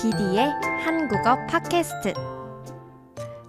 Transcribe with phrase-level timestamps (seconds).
[0.00, 0.48] 디디의
[0.82, 2.14] 한국어 팟캐스트.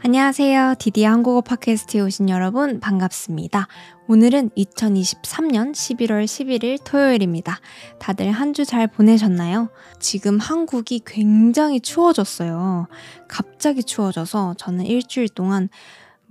[0.04, 0.76] 안녕하세요.
[0.80, 3.68] 디디의 한국어 팟캐스트에 오신 여러분 반갑습니다.
[4.10, 7.60] 오늘은 2023년 11월 11일 토요일입니다.
[8.00, 9.70] 다들 한 주 잘 보내셨나요?
[10.00, 12.88] 지금 한국이 굉장히 추워졌어요.
[13.30, 15.70] 갑자기 추워져서 저는 일주일 동안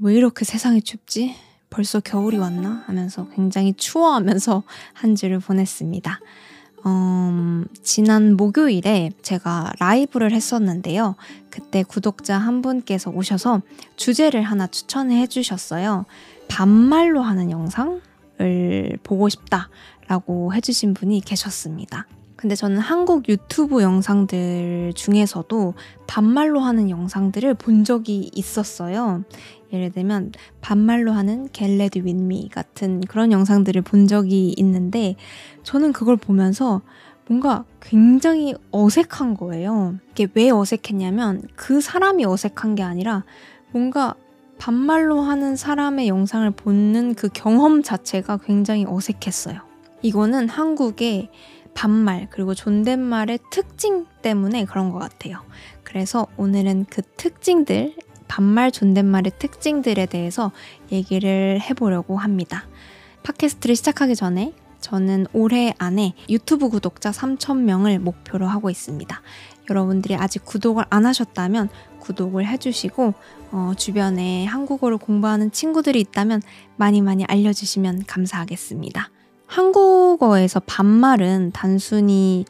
[0.01, 1.35] 왜 이렇게 세상이 춥지?
[1.71, 2.83] 벌써 겨울이 왔나?
[2.87, 6.21] 하면서 굉장히 추워하면서 한 주를 보냈습니다.
[6.87, 11.17] 음, 지난 목요일에 제가 라이브를 했었는데요.
[11.51, 13.63] 그때 구독자 한 분께서 오셔서
[13.97, 16.07] 주제를 하나 추천해 주셨어요.
[16.49, 22.07] 반말로 하는 영상을 보고 싶다라고 해주신 분이 계셨습니다.
[22.41, 25.75] 근데 저는 한국 유튜브 영상들 중에서도
[26.07, 29.25] 반말로 하는 영상들을 본 적이 있었어요.
[29.73, 35.17] 예를 들면 반말로 하는 get ready with me 같은 그런 영상들을 본 적이 있는데
[35.63, 36.83] 저는 그걸 보면서
[37.27, 39.97] 뭔가 굉장히 어색한 거예요.
[40.11, 43.25] 이게 왜 어색했냐면 그 사람이 어색한 게 아니라
[43.71, 44.15] 뭔가
[44.59, 49.61] 반말로 하는 사람의 영상을 보는 그 경험 자체가 굉장히 어색했어요.
[50.03, 51.31] 이거는 한국의
[51.73, 55.39] 반말 그리고 존댓말의 특징 때문에 그런 것 같아요.
[55.83, 57.95] 그래서 오늘은 그 특징들
[58.31, 60.53] 반말 존댓말의 특징들에 대해서
[60.93, 62.65] 얘기를 해보려고 합니다.
[63.25, 69.21] 팟캐스트를 시작하기 전에 저는 올해 안에 유튜브 구독자 3,000명을 목표로 하고 있습니다.
[69.69, 73.15] 여러분들이 아직 구독을 안 하셨다면 구독을 해주시고,
[73.51, 76.41] 어, 주변에 한국어를 공부하는 친구들이 있다면
[76.77, 79.11] 많이 많이 알려주시면 감사하겠습니다.
[79.47, 82.45] 한국어에서 반말은 단순히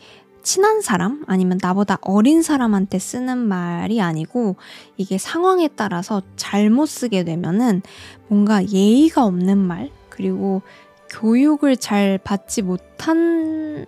[0.51, 4.57] 친한 사람 아니면 나보다 어린 사람한테 쓰는 말이 아니고
[4.97, 7.83] 이게 상황에 따라서 잘못 쓰게 되면은
[8.27, 10.63] 뭔가 예의가 없는 말 그리고
[11.09, 13.87] 교육을 잘 받지 못한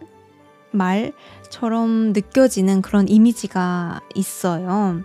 [0.71, 5.03] 말처럼 느껴지는 그런 이미지가 있어요.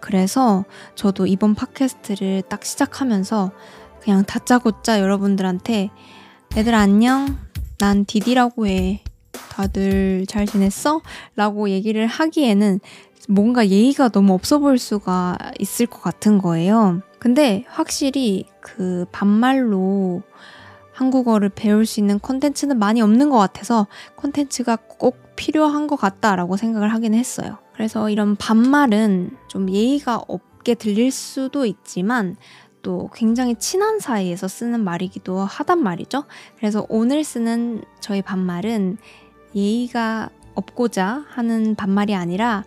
[0.00, 3.52] 그래서 저도 이번 팟캐스트를 딱 시작하면서
[4.00, 5.90] 그냥 다짜고짜 여러분들한테
[6.56, 7.36] 애들 안녕
[7.76, 9.02] 난 디디라고 해
[9.50, 11.00] 다들 잘 지냈어?
[11.34, 12.80] 라고 얘기를 하기에는
[13.28, 17.02] 뭔가 예의가 너무 없어 보일 수가 있을 것 같은 거예요.
[17.18, 20.22] 근데 확실히 그 반말로
[20.92, 23.86] 한국어를 배울 수 있는 콘텐츠는 많이 없는 것 같아서
[24.16, 27.58] 콘텐츠가 꼭 필요한 것 같다라고 생각을 하긴 했어요.
[27.74, 32.36] 그래서 이런 반말은 좀 예의가 없게 들릴 수도 있지만
[32.80, 36.24] 또 굉장히 친한 사이에서 쓰는 말이기도 하단 말이죠.
[36.56, 38.96] 그래서 오늘 쓰는 저희 반말은
[39.56, 42.64] 예의가 없고자 하는 반말이 아니라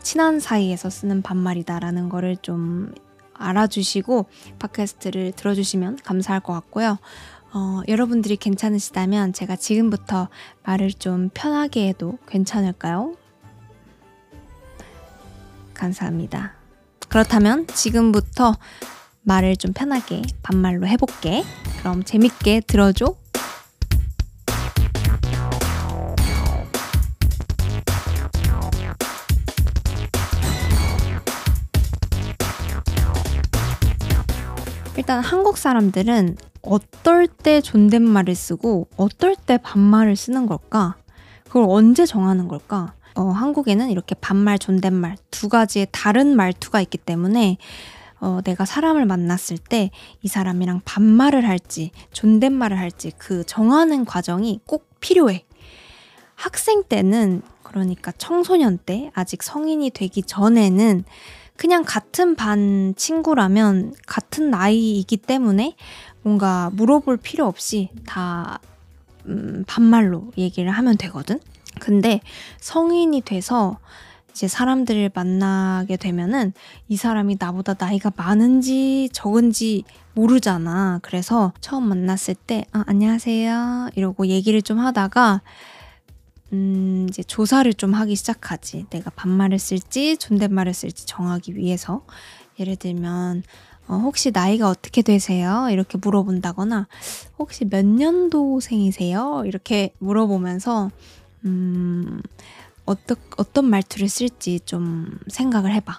[0.00, 2.94] 친한 사이에서 쓰는 반말이다라는 거를 좀
[3.34, 4.26] 알아주시고
[4.58, 6.98] 팟캐스트를 들어주시면 감사할 것 같고요.
[7.52, 10.28] 어, 여러분들이 괜찮으시다면 제가 지금부터
[10.64, 13.14] 말을 좀 편하게 해도 괜찮을까요?
[15.74, 16.54] 감사합니다.
[17.08, 18.54] 그렇다면 지금부터
[19.22, 21.44] 말을 좀 편하게 반말로 해볼게.
[21.80, 23.14] 그럼 재밌게 들어줘.
[35.08, 40.96] 일단 한국 사람들은 어떨 때 존댓말을 쓰고 어떨 때 반말을 쓰는 걸까?
[41.46, 42.92] 그걸 언제 정하는 걸까?
[43.14, 47.56] 어, 한국에는 이렇게 반말, 존댓말 두 가지의 다른 말투가 있기 때문에
[48.20, 49.88] 어, 내가 사람을 만났을 때
[50.20, 55.46] 이 사람이랑 반말을 할지 존댓말을 할지 그 정하는 과정이 꼭 필요해.
[56.34, 61.04] 학생 때는 그러니까 청소년 때 아직 성인이 되기 전에는
[61.58, 65.74] 그냥 같은 반 친구라면 같은 나이이기 때문에
[66.22, 68.60] 뭔가 물어볼 필요 없이 다
[69.26, 71.40] 음, 반말로 얘기를 하면 되거든.
[71.80, 72.20] 근데
[72.60, 73.78] 성인이 돼서
[74.30, 76.52] 이제 사람들을 만나게 되면은
[76.86, 79.82] 이 사람이 나보다 나이가 많은지 적은지
[80.14, 81.00] 모르잖아.
[81.02, 83.90] 그래서 처음 만났을 때, 아, 안녕하세요.
[83.96, 85.42] 이러고 얘기를 좀 하다가
[86.52, 88.86] 음, 이제 조사를 좀 하기 시작하지.
[88.90, 92.04] 내가 반말을 쓸지 존댓말을 쓸지 정하기 위해서.
[92.58, 93.42] 예를 들면
[93.86, 95.68] 어, 혹시 나이가 어떻게 되세요?
[95.70, 96.88] 이렇게 물어본다거나
[97.38, 99.44] 혹시 몇 년도생이세요?
[99.46, 100.90] 이렇게 물어보면서
[101.44, 102.20] 음,
[102.84, 105.98] 어떠, 어떤 말투를 쓸지 좀 생각을 해봐.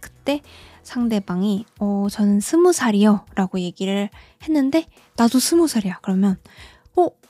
[0.00, 0.40] 그때
[0.82, 3.26] 상대방이 어, 저는 스무 살이요.
[3.34, 4.08] 라고 얘기를
[4.42, 4.86] 했는데
[5.16, 5.98] 나도 스무 살이야.
[6.02, 6.79] 그러면 어,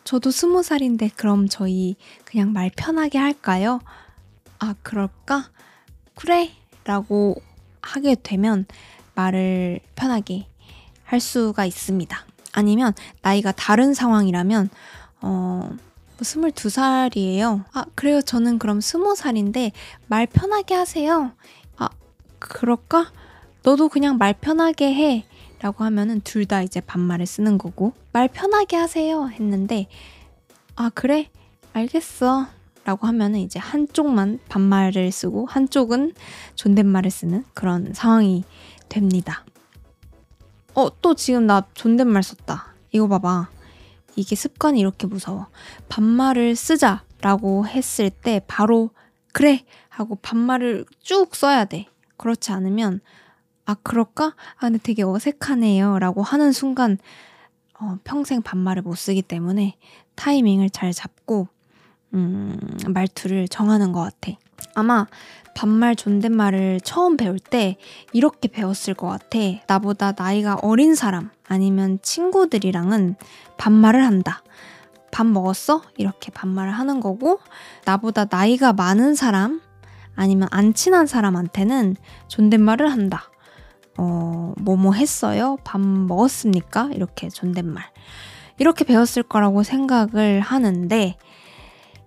[0.04, 3.80] 저도 스무 살인데 그럼 저희 그냥 말 편하게 할까요?
[4.58, 5.50] 아, 그럴까?
[6.14, 6.50] 그래.
[6.84, 7.36] 라고
[7.82, 8.66] 하게 되면
[9.14, 10.46] 말을 편하게
[11.04, 12.24] 할 수가 있습니다.
[12.52, 14.70] 아니면 나이가 다른 상황이라면,
[15.22, 15.76] 어,
[16.18, 17.64] 22살이에요.
[17.72, 18.20] 아, 그래요.
[18.20, 19.72] 저는 그럼 20살인데
[20.06, 21.32] 말 편하게 하세요.
[21.76, 21.88] 아,
[22.38, 23.12] 그럴까?
[23.62, 25.24] 너도 그냥 말 편하게 해.
[25.60, 29.28] 라고 하면은 둘 다 이제 반말을 쓰는 거고, 말 편하게 하세요.
[29.28, 29.86] 했는데,
[30.74, 31.30] 아, 그래?
[31.72, 32.46] 알겠어.
[32.84, 36.14] 라고 하면은 이제 한쪽만 반말을 쓰고, 한쪽은
[36.54, 38.44] 존댓말을 쓰는 그런 상황이
[38.88, 39.44] 됩니다.
[40.74, 42.74] 어, 또 지금 나 존댓말 썼다.
[42.92, 43.48] 이거 봐봐.
[44.16, 45.48] 이게 습관이 이렇게 무서워.
[45.88, 48.90] 반말을 쓰자 라고 했을 때 바로
[49.32, 51.86] 그래 하고 반말을 쭉 써야 돼.
[52.16, 53.00] 그렇지 않으면
[53.70, 54.34] 아 그럴까?
[54.56, 56.98] 아 근데 되게 어색하네요 라고 하는 순간
[57.78, 59.76] 어, 평생 반말을 못 쓰기 때문에
[60.16, 61.46] 타이밍을 잘 잡고
[62.14, 62.58] 음,
[62.88, 64.36] 말투를 정하는 것 같아.
[64.74, 65.06] 아마
[65.54, 67.76] 반말 존댓말을 처음 배울 때
[68.12, 69.38] 이렇게 배웠을 것 같아.
[69.68, 73.14] 나보다 나이가 어린 사람 아니면 친구들이랑은
[73.56, 74.42] 반말을 한다.
[75.12, 75.82] 밥 먹었어?
[75.96, 77.40] 이렇게 반말을 하는 거고,
[77.84, 79.60] 나보다 나이가 많은 사람
[80.14, 81.96] 아니면 안 친한 사람한테는
[82.28, 83.29] 존댓말을 한다.
[83.98, 85.56] 어, 뭐뭐 했어요?
[85.64, 86.90] 밥 먹었습니까?
[86.92, 87.84] 이렇게 존댓말.
[88.58, 91.16] 이렇게 배웠을 거라고 생각을 하는데,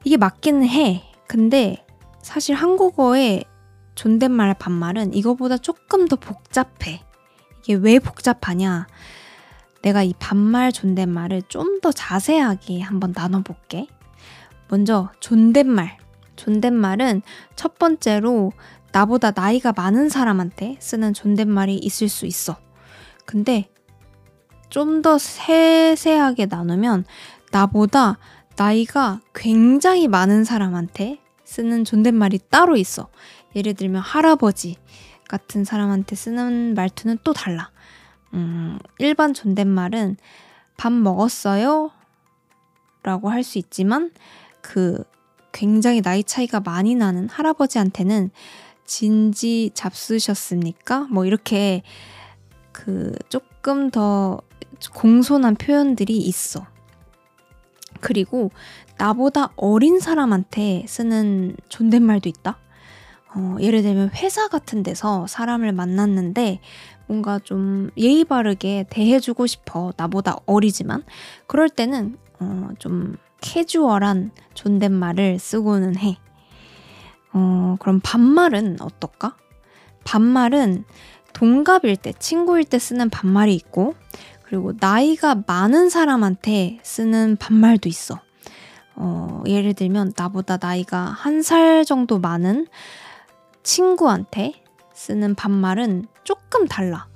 [0.03, 1.03] 이게 맞기는 해.
[1.27, 1.85] 근데
[2.21, 3.45] 사실 한국어의
[3.95, 7.01] 존댓말 반말은 이거보다 조금 더 복잡해.
[7.63, 8.87] 이게 왜 복잡하냐?
[9.81, 13.87] 내가 이 반말 존댓말을 좀 더 자세하게 한번 나눠볼게.
[14.69, 15.97] 먼저 존댓말.
[16.37, 17.21] 존댓말은
[17.55, 18.53] 첫 번째로
[18.93, 22.57] 나보다 나이가 많은 사람한테 쓰는 존댓말이 있을 수 있어.
[23.25, 23.69] 근데
[24.69, 27.05] 좀 더 세세하게 나누면
[27.51, 28.17] 나보다
[28.55, 33.09] 나이가 굉장히 많은 사람한테 쓰는 존댓말이 따로 있어.
[33.55, 34.77] 예를 들면 할아버지
[35.27, 37.71] 같은 사람한테 쓰는 말투는 또 달라.
[38.33, 40.17] 음, 일반 존댓말은
[40.77, 41.91] 밥 먹었어요?
[43.03, 44.11] 라고 할 수 있지만
[44.61, 45.03] 그
[45.51, 48.31] 굉장히 나이 차이가 많이 나는 할아버지한테는
[48.85, 51.07] 진지 잡수셨습니까?
[51.11, 51.83] 뭐 이렇게
[52.71, 54.41] 그 조금 더
[54.93, 56.65] 공손한 표현들이 있어.
[58.01, 58.51] 그리고
[58.97, 62.57] 나보다 어린 사람한테 쓰는 존댓말도 있다.
[63.35, 66.59] 어, 예를 들면 회사 같은 데서 사람을 만났는데
[67.07, 69.91] 뭔가 좀 예의 바르게 대해주고 싶어.
[69.97, 71.03] 나보다 어리지만.
[71.47, 76.17] 그럴 때는 어, 좀 캐주얼한 존댓말을 쓰고는 해.
[77.33, 79.35] 어, 그럼 반말은 어떨까?
[80.03, 80.85] 반말은
[81.33, 83.95] 동갑일 때, 친구일 때 쓰는 반말이 있고,
[84.43, 88.19] 그리고 나이가 많은 사람한테 쓰는 반말도 있어.
[88.95, 92.67] 어, 예를 들면, 나보다 나이가 한 살 정도 많은
[93.63, 94.53] 친구한테
[94.93, 97.07] 쓰는 반말은 조금 달라.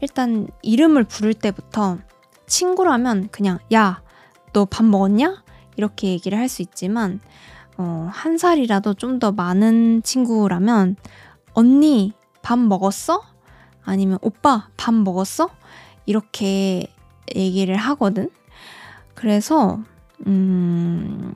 [0.00, 1.98] 일단 이름을 부를 때부터
[2.46, 4.02] 친구라면 그냥 야,
[4.52, 5.44] 너 밥 먹었냐?
[5.76, 7.20] 이렇게 얘기를 할 수 있지만
[7.78, 10.96] 어, 한 살이라도 좀 더 많은 친구라면
[11.54, 13.22] 언니 밥 먹었어?
[13.84, 15.48] 아니면 오빠 밥 먹었어?
[16.06, 16.86] 이렇게
[17.34, 18.30] 얘기를 하거든.
[19.14, 19.80] 그래서
[20.26, 21.34] 음,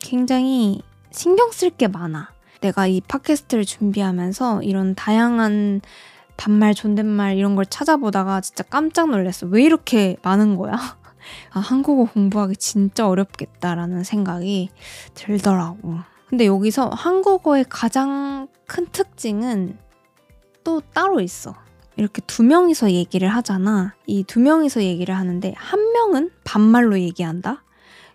[0.00, 2.30] 굉장히 신경 쓸 게 많아.
[2.60, 5.80] 내가 이 팟캐스트를 준비하면서 이런 다양한
[6.36, 9.46] 반말, 존댓말 이런 걸 찾아보다가 진짜 깜짝 놀랐어.
[9.46, 10.72] 왜 이렇게 많은 거야?
[11.50, 14.70] 아, 한국어 공부하기 진짜 어렵겠다라는 생각이
[15.14, 15.98] 들더라고.
[16.28, 19.78] 근데 여기서 한국어의 가장 큰 특징은
[20.64, 21.54] 또 따로 있어.
[21.96, 23.94] 이렇게 두 명이서 얘기를 하잖아.
[24.06, 27.62] 이 두 명이서 얘기를 하는데 한 명은 반말로 얘기한다.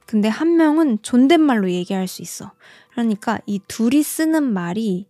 [0.05, 2.51] 근데 한 명은 존댓말로 얘기할 수 있어.
[2.91, 5.05] 그러니까 이 둘이 쓰는 말이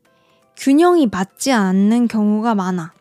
[0.58, 2.94] 균형이 맞지 않는 경우가 많아.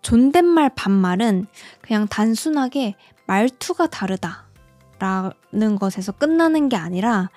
[0.00, 1.46] 존댓말 반말은
[1.82, 2.94] 그냥 단순하게
[3.30, 4.46] 말투가 다르다.
[4.98, 7.30] 라는 것에서 끝나는 게 아니라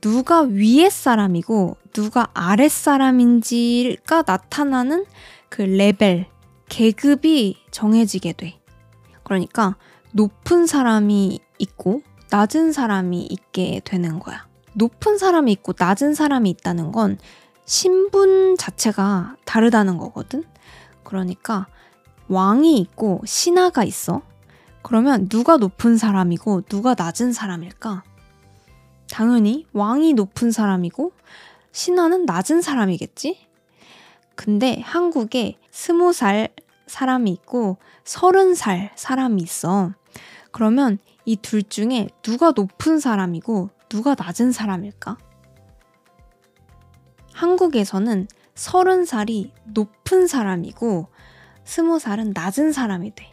[0.00, 5.04] 누가 위에 사람이고 누가 아랫 사람인지가 나타나는
[5.50, 6.26] 그 레벨,
[6.68, 8.60] 계급이 정해지게 돼.
[9.24, 9.76] 그러니까
[10.12, 14.46] 높은 사람이 있고 낮은 사람이 있게 되는 거야.
[14.74, 17.18] 높은 사람이 있고 낮은 사람이 있다는 건
[17.66, 20.44] 신분 자체가 다르다는 거거든.
[21.02, 21.66] 그러니까
[22.28, 24.22] 왕이 있고 신하가 있어.
[24.82, 28.02] 그러면 누가 높은 사람이고 누가 낮은 사람일까?
[29.10, 31.12] 당연히 왕이 높은 사람이고
[31.72, 33.46] 신하는 낮은 사람이겠지?
[34.34, 36.48] 근데 한국에 스무 살
[36.86, 39.92] 사람이 있고 서른 살 사람이 있어.
[40.50, 45.16] 그러면 이 둘 중에 누가 높은 사람이고 누가 낮은 사람일까?
[47.32, 51.08] 한국에서는 서른 살이 높은 사람이고
[51.64, 53.31] 스무 살은 낮은 사람이 돼.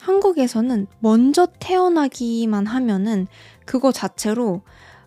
[0.00, 3.26] 한국에서는 먼저 태어나기만 하면은
[3.66, 4.62] 그거 자체로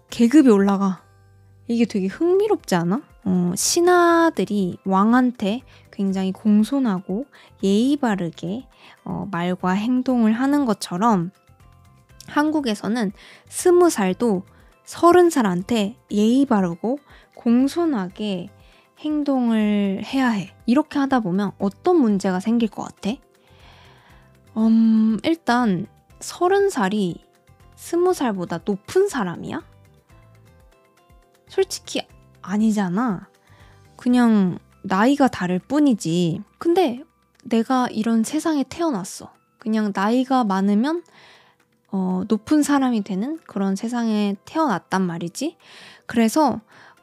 [0.09, 1.03] 계급이 올라가.
[1.67, 3.01] 이게 되게 흥미롭지 않아?
[3.25, 7.25] 어, 신하들이 왕한테 굉장히 공손하고
[7.63, 8.67] 예의 바르게
[9.05, 11.31] 어, 말과 행동을 하는 것처럼
[12.27, 13.11] 한국에서는
[13.47, 14.43] 스무 살도
[14.83, 16.99] 서른 살한테 예의 바르고
[17.35, 18.49] 공손하게
[18.99, 20.53] 행동을 해야 해.
[20.65, 23.15] 이렇게 하다 보면 어떤 문제가 생길 것 같아?
[24.57, 25.87] 음, 일단
[26.19, 27.23] 서른 살이
[27.75, 29.63] 스무 살보다 높은 사람이야?
[31.47, 32.07] 솔직히
[32.41, 33.27] 아니잖아.
[33.97, 36.41] 그냥 나이가 다를 뿐이지.
[36.57, 37.03] 근데
[37.43, 39.33] 내가 이런 세상에 태어났어.
[39.57, 41.03] 그냥 나이가 많으면
[41.91, 45.57] 어, 높은 사람이 되는 그런 세상에 태어났단 말이지.
[46.05, 46.59] 그래서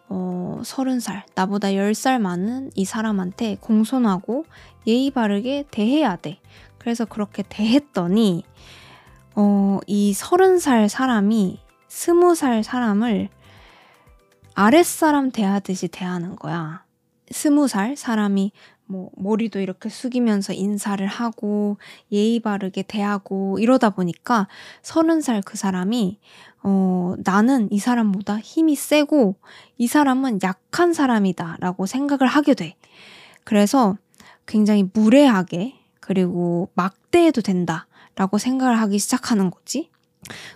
[0.09, 4.45] 어, 30살, 나보다 10살 많은 이 사람한테 공손하고
[4.87, 6.41] 예의 바르게 대해야 돼.
[6.81, 8.43] 그래서 그렇게 대했더니,
[9.37, 13.29] 어, 이 30살 사람이 20살 사람을
[14.55, 16.85] 아랫사람 대하듯이 대하는 거야.
[17.31, 18.53] 20살 사람이
[18.87, 21.79] 뭐 머리도 이렇게 숙이면서 인사를 하고
[22.11, 24.49] 예의 바르게 대하고 이러다 보니까
[24.83, 26.19] 30살 그 사람이
[26.63, 29.37] 어, 나는 이 사람보다 힘이 세고
[29.79, 32.77] 이 사람은 약한 사람이다라고 생각을 하게 돼.
[33.45, 33.97] 그래서
[34.47, 35.80] 굉장히 무례하게
[36.11, 39.93] 그리고 막대해도 된다라고 생각을 하기 시작하는 거지.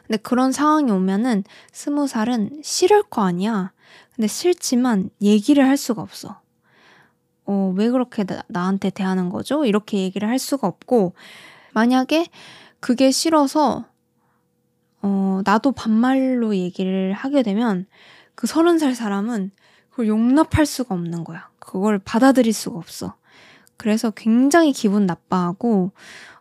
[0.05, 3.73] 근데 그런 상황이 오면은 스무 살은 싫을 거 아니야.
[4.17, 6.41] 근데 싫지만 얘기를 할 수가 없어.
[7.45, 9.65] 어, 왜 그렇게 나, 나한테 대하는 거죠?
[9.65, 11.15] 이렇게 얘기를 할 수가 없고,
[11.73, 12.27] 만약에
[12.81, 13.85] 그게 싫어서
[15.03, 17.87] 어, 나도 반말로 얘기를 하게 되면
[18.35, 19.53] 그 서른 살 사람은
[19.91, 21.49] 그걸 용납할 수가 없는 거야.
[21.61, 23.15] 그걸 받아들일 수가 없어.
[23.77, 25.93] 그래서 굉장히 기분 나빠하고,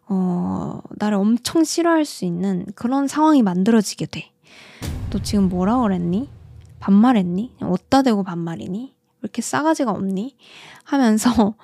[0.08, 4.32] 어, 나를 엄청 싫어할 수 있는 그런 상황이 만들어지게 돼.
[5.10, 6.30] 너 지금 뭐라 그랬니?
[6.80, 7.58] 반말했니?
[7.62, 8.80] 어디다 대고 반말이니?
[8.96, 10.36] 왜 이렇게 싸가지가 없니?
[10.84, 11.56] 하면서,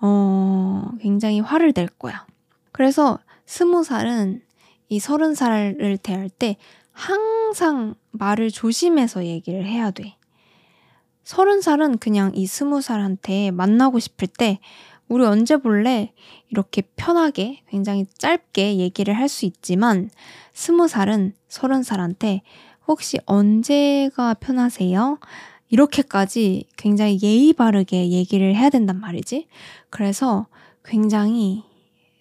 [0.00, 2.26] 어, 굉장히 화를 낼 거야.
[2.72, 4.42] 그래서 스무 살은
[4.88, 6.56] 이 서른 살을 대할 때
[6.92, 10.16] 항상 말을 조심해서 얘기를 해야 돼.
[11.24, 14.60] 서른 살은 그냥 이 스무 살한테 만나고 싶을 때
[15.08, 16.12] 우리 언제 볼래?
[16.50, 20.10] 이렇게 편하게 굉장히 짧게 얘기를 할 수 있지만
[20.52, 22.42] 스무 살은 서른 살한테
[22.86, 25.18] 혹시 언제가 편하세요?
[25.68, 29.48] 이렇게까지 굉장히 예의 바르게 얘기를 해야 된단 말이지.
[29.90, 30.46] 그래서
[30.84, 31.64] 굉장히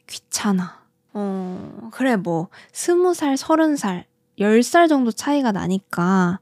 [0.08, 0.82] 귀찮아.
[1.13, 4.06] 어, 그래, 뭐, 스무 살, 서른 살,
[4.40, 6.40] 열 살 정도 차이가 나니까,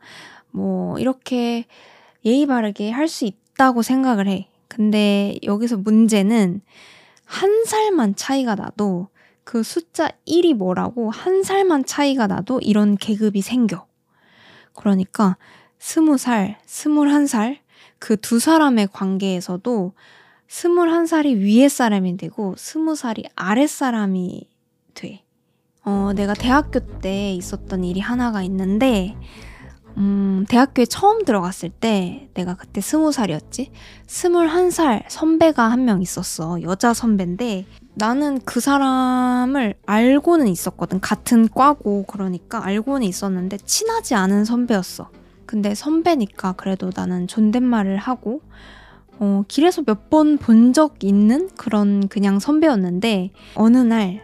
[0.52, 1.66] 뭐, 이렇게
[2.24, 4.48] 예의 바르게 할 수 있다고 생각을 해.
[4.72, 6.62] 근데 여기서 문제는
[7.26, 9.10] 한 살만 차이가 나도
[9.44, 13.86] 그 숫자 1이 뭐라고 한 살만 차이가 나도 이런 계급이 생겨.
[14.74, 15.36] 그러니까
[15.78, 17.60] 스무 살, 스물한 살,
[18.00, 19.94] 그 두 사람의 관계에서도
[20.48, 24.48] 스물한 살이 위에 사람이 되고 스무 살이 아랫 사람이
[24.94, 25.26] 돼.
[25.84, 29.18] 어, 내가 대학교 때 있었던 일이 하나가 있는데,
[29.98, 33.72] 음, 대학교에 처음 들어갔을 때 내가 그때 스무 살이었지?
[34.08, 36.62] 스물한 살 선배가 한 명 있었어.
[36.62, 41.00] 여자 선배인데 나는 그 사람을 알고는 있었거든.
[41.02, 45.10] 같은 과고 그러니까 알고는 있었는데 친하지 않은 선배였어.
[45.46, 48.42] 근데 선배니까 그래도 나는 존댓말을 하고
[49.20, 54.22] 어, 길에서 몇 번 본 적 있는 그런 그냥 선배였는데 어느 날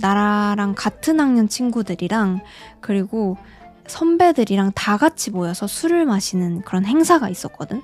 [0.00, 2.40] 나랑 같은 학년 친구들이랑
[2.80, 3.36] 그리고
[3.86, 7.82] 선배들이랑 다 같이 모여서 술을 마시는 그런 행사가 있었거든.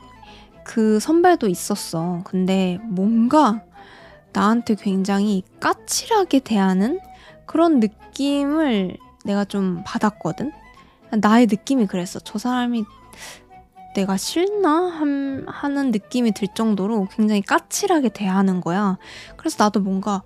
[0.65, 2.21] 그 선배도 있었어.
[2.25, 3.63] 근데 뭔가
[4.33, 7.01] 나한테 굉장히 까칠하게 대하는
[7.47, 10.53] 그런 느낌을 내가 좀 받았거든.
[11.21, 12.21] 나의 느낌이 그랬어.
[12.21, 12.85] 저 사람이
[13.97, 14.71] 내가 싫나?
[15.49, 18.99] 하는 느낌이 들 정도로 굉장히 까칠하게 대하는 거야.
[19.37, 20.23] 그래서 나도 뭔가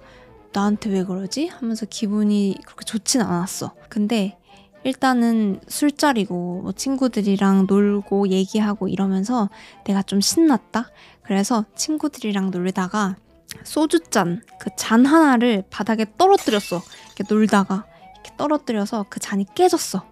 [0.52, 1.48] 나한테 왜 그러지?
[1.48, 3.74] 하면서 기분이 그렇게 좋진 않았어.
[3.88, 4.38] 근데
[4.84, 9.48] 일단은 술자리고 뭐 친구들이랑 놀고 얘기하고 이러면서
[9.84, 10.90] 내가 좀 신났다.
[11.22, 13.16] 그래서 친구들이랑 놀다가
[13.64, 16.82] 소주잔 그 잔 하나를 바닥에 떨어뜨렸어.
[17.16, 20.04] 이렇게 놀다가 이렇게 떨어뜨려서 그 잔이 깨졌어.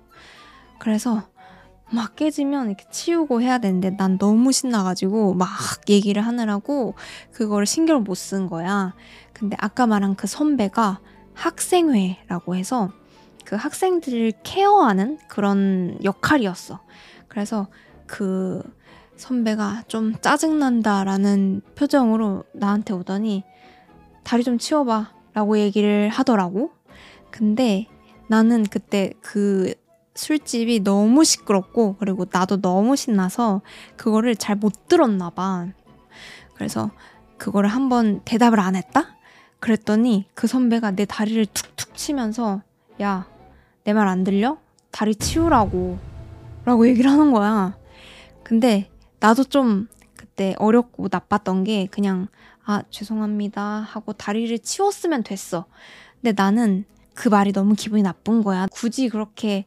[0.78, 1.22] 그래서
[1.90, 5.48] 막 깨지면 이렇게 치우고 해야 되는데 난 너무 신나가지고 막
[5.90, 6.94] 얘기를 하느라고
[7.32, 8.94] 그거를 신경을 못 쓴 거야.
[9.34, 11.00] 근데 아까 말한 그 선배가
[11.34, 12.90] 학생회라고 해서
[13.44, 16.80] 그 학생들을 케어하는 그런 역할이었어.
[17.28, 17.68] 그래서
[18.06, 18.62] 그
[19.16, 23.44] 선배가 좀 짜증난다라는 표정으로 나한테 오더니
[24.24, 26.72] 다리 좀 치워봐 라고 얘기를 하더라고.
[27.30, 27.86] 근데
[28.28, 29.74] 나는 그때 그
[30.14, 33.62] 술집이 너무 시끄럽고 그리고 나도 너무 신나서
[33.96, 35.68] 그거를 잘 못 들었나 봐.
[36.54, 36.90] 그래서
[37.38, 39.16] 그거를 한번 대답을 안 했다?
[39.58, 42.62] 그랬더니 그 선배가 내 다리를 툭툭 치면서
[43.00, 43.26] 야,
[43.84, 44.58] 내 말 안 들려?
[44.90, 45.98] 다리 치우라고.
[46.64, 47.76] 라고 얘기를 하는 거야.
[48.44, 48.88] 근데
[49.20, 52.28] 나도 좀 그때 어렵고 나빴던 게 그냥
[52.64, 55.64] 아, 죄송합니다 하고 다리를 치웠으면 됐어.
[56.20, 56.84] 근데 나는
[57.14, 58.66] 그 말이 너무 기분이 나쁜 거야.
[58.70, 59.64] 굳이 그렇게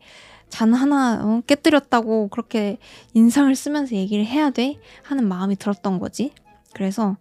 [0.47, 2.77] 잔 하나 어, 깨뜨렸다고 그렇게
[3.13, 4.79] 인상을 쓰면서 얘기를 해야 돼?
[5.03, 6.31] 하는 마음이 들었던 거지.
[6.73, 7.17] 그래서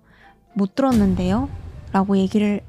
[0.53, 1.49] 못 들었는데요?
[1.93, 2.61] 라고 얘기를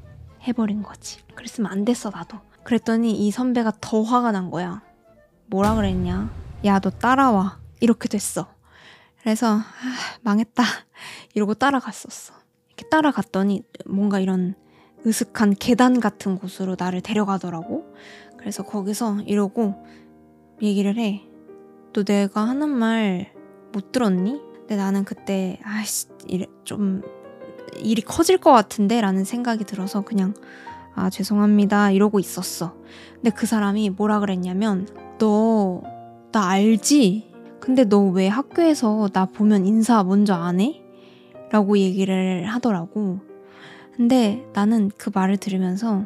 [0.48, 1.20] 해버린 거지.
[1.36, 2.40] 그랬으면 안 됐어, 나도.
[2.66, 4.82] 그랬더니 이 선배가 더 화가 난 거야.
[5.48, 6.30] 뭐라 그랬냐?
[6.66, 7.60] 야, 너 따라와.
[7.80, 8.48] 이렇게 됐어.
[9.22, 9.64] 그래서, 아,
[10.22, 10.64] 망했다.
[11.34, 12.34] 이러고 따라갔었어.
[12.68, 14.56] 이렇게 따라갔더니 뭔가 이런
[15.06, 17.86] 으슥한 계단 같은 곳으로 나를 데려가더라고.
[18.38, 19.76] 그래서 거기서 이러고
[20.62, 21.24] 얘기를 해.
[21.94, 23.36] 너 내가 하는 말
[23.76, 24.40] 못 들었니?
[24.60, 26.08] 근데 나는 그때 아씨
[26.64, 27.02] 좀
[27.78, 30.34] 일이 커질 것 같은데 라는 생각이 들어서 그냥
[30.96, 32.76] 아 죄송합니다 이러고 있었어.
[33.16, 34.88] 근데 그 사람이 뭐라 그랬냐면
[35.20, 35.82] 너
[36.32, 37.32] 나 알지?
[37.62, 40.82] 근데 너 왜 학교에서 나 보면 인사 먼저 안 해?
[41.50, 43.20] 라고 얘기를 하더라고.
[43.96, 46.04] 근데 나는 그 말을 들으면서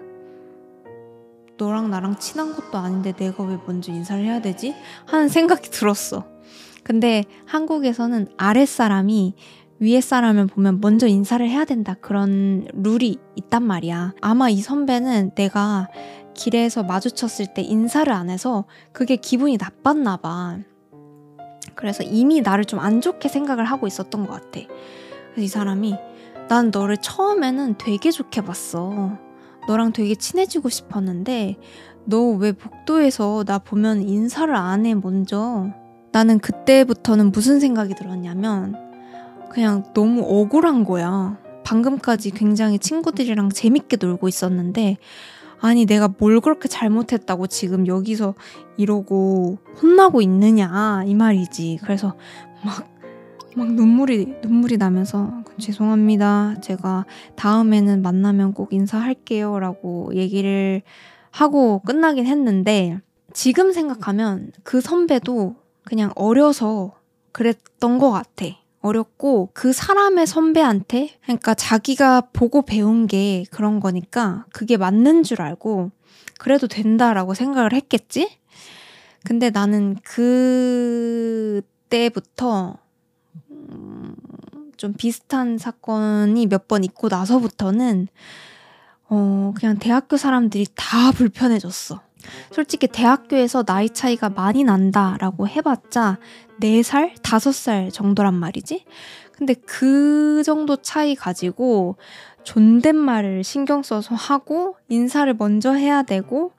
[1.58, 4.75] 너랑 나랑 친한 것도 아닌데 내가 왜 먼저 인사를 해야 되지?
[5.08, 6.25] 하는 생각이 들었어.
[6.84, 9.34] 근데 한국에서는 아랫사람이
[9.80, 11.96] 위에 사람을 보면 먼저 인사를 해야 된다.
[12.02, 14.14] 그런 룰이 있단 말이야.
[14.22, 15.88] 아마 이 선배는 내가
[16.34, 20.58] 길에서 마주쳤을 때 인사를 안 해서 그게 기분이 나빴나 봐.
[21.76, 24.60] 그래서 이미 나를 좀 안 좋게 생각을 하고 있었던 것 같아.
[25.32, 25.96] 그래서 이 사람이
[26.50, 29.18] 난 너를 처음에는 되게 좋게 봤어.
[29.68, 31.58] 너랑 되게 친해지고 싶었는데
[32.06, 35.68] 너 왜 복도에서 나 보면 인사를 안 해 먼저?
[36.12, 38.88] 나는 그때부터는 무슨 생각이 들었냐면
[39.50, 41.38] 그냥 너무 억울한 거야.
[41.63, 44.97] 방금까지 굉장히 친구들이랑 재밌게 놀고 있었는데
[45.62, 48.34] 아니 내가 뭘 그렇게 잘못했다고 지금 여기서
[48.78, 51.80] 이러고 혼나고 있느냐 이 말이지.
[51.84, 52.15] 그래서
[52.63, 53.00] 막
[53.56, 56.56] 막 눈물이 눈물이 나면서 죄송합니다.
[56.62, 60.82] 제가 다음에는 만나면 꼭 인사할게요 라고 얘기를
[61.32, 63.00] 하고 끝나긴 했는데
[63.34, 66.93] 지금 생각하면 그 선배도 그냥 어려서
[67.32, 68.45] 그랬던 것 같아.
[68.82, 75.92] 어렵고 그 사람의 선배한테 그러니까 자기가 보고 배운 게 그런 거니까 그게 맞는 줄 알고
[76.38, 78.38] 그래도 된다라고 생각을 했겠지?
[79.26, 79.98] 근데 나는
[81.89, 82.78] 그때부터
[84.78, 88.08] 좀 비슷한 사건이 몇 번 있고 나서부터는
[89.10, 92.00] 어, 그냥 대학교 사람들이 다 불편해졌어.
[92.52, 96.20] 솔직히 대학교에서 나이 차이가 많이 난다라고 해봤자
[96.60, 97.15] 4살?
[97.22, 98.86] 5살 정도란 말이지?
[99.32, 101.95] 근데 그 정도 차이 가지고
[102.43, 106.52] 존댓말을 신경 써서 하고 인사를 먼저 해야 되고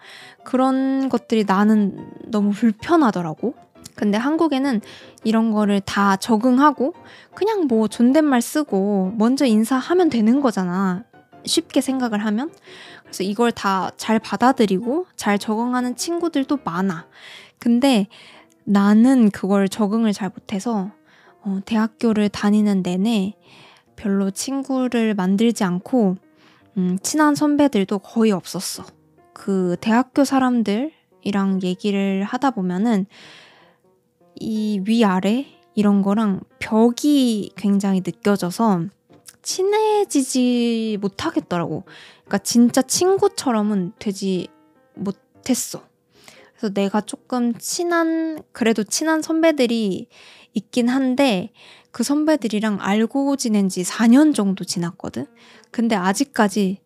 [0.44, 3.54] 그런 것들이 나는 너무 불편하더라고.
[3.96, 4.80] 근데 한국에는
[5.24, 6.94] 이런 거를 다 적응하고
[7.34, 11.04] 그냥 뭐 존댓말 쓰고 먼저 인사하면 되는 거잖아.
[11.44, 12.50] 쉽게 생각을 하면.
[13.02, 17.06] 그래서 이걸 다 잘 받아들이고 잘 적응하는 친구들도 많아.
[17.58, 18.08] 근데
[18.70, 20.92] 나는 그걸 적응을 잘 못해서
[21.42, 23.35] 어, 대학교를 다니는 내내
[23.96, 26.16] 별로 친구를 만들지 않고
[26.76, 28.85] 음, 친한 선배들도 거의 없었어.
[29.33, 33.06] 그 대학교 사람들이랑 얘기를 하다 보면은
[34.37, 38.85] 이 위아래 이런 거랑 벽이 굉장히 느껴져서
[39.42, 41.83] 친해지지 못하겠더라고.
[42.20, 44.46] 그러니까 진짜 친구처럼은 되지
[44.94, 45.89] 못했어.
[46.60, 50.08] 그래서 내가 조금 친한, 그래도 친한 선배들이
[50.52, 51.52] 있긴 한데
[51.90, 55.26] 그 선배들이랑 알고 지낸 지 4년 정도 지났거든?
[55.70, 56.82] 근데 아직까지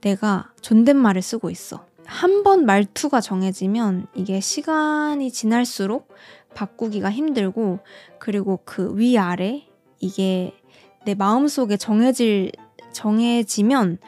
[0.00, 1.84] 내가 존댓말을 쓰고 있어.
[2.06, 6.08] 한 번 말투가 정해지면 이게 시간이 지날수록
[6.54, 7.80] 바꾸기가 힘들고
[8.18, 9.66] 그리고 그 위아래
[9.98, 10.54] 이게
[11.04, 12.52] 내 마음속에 정해질
[12.92, 13.98] 정해지면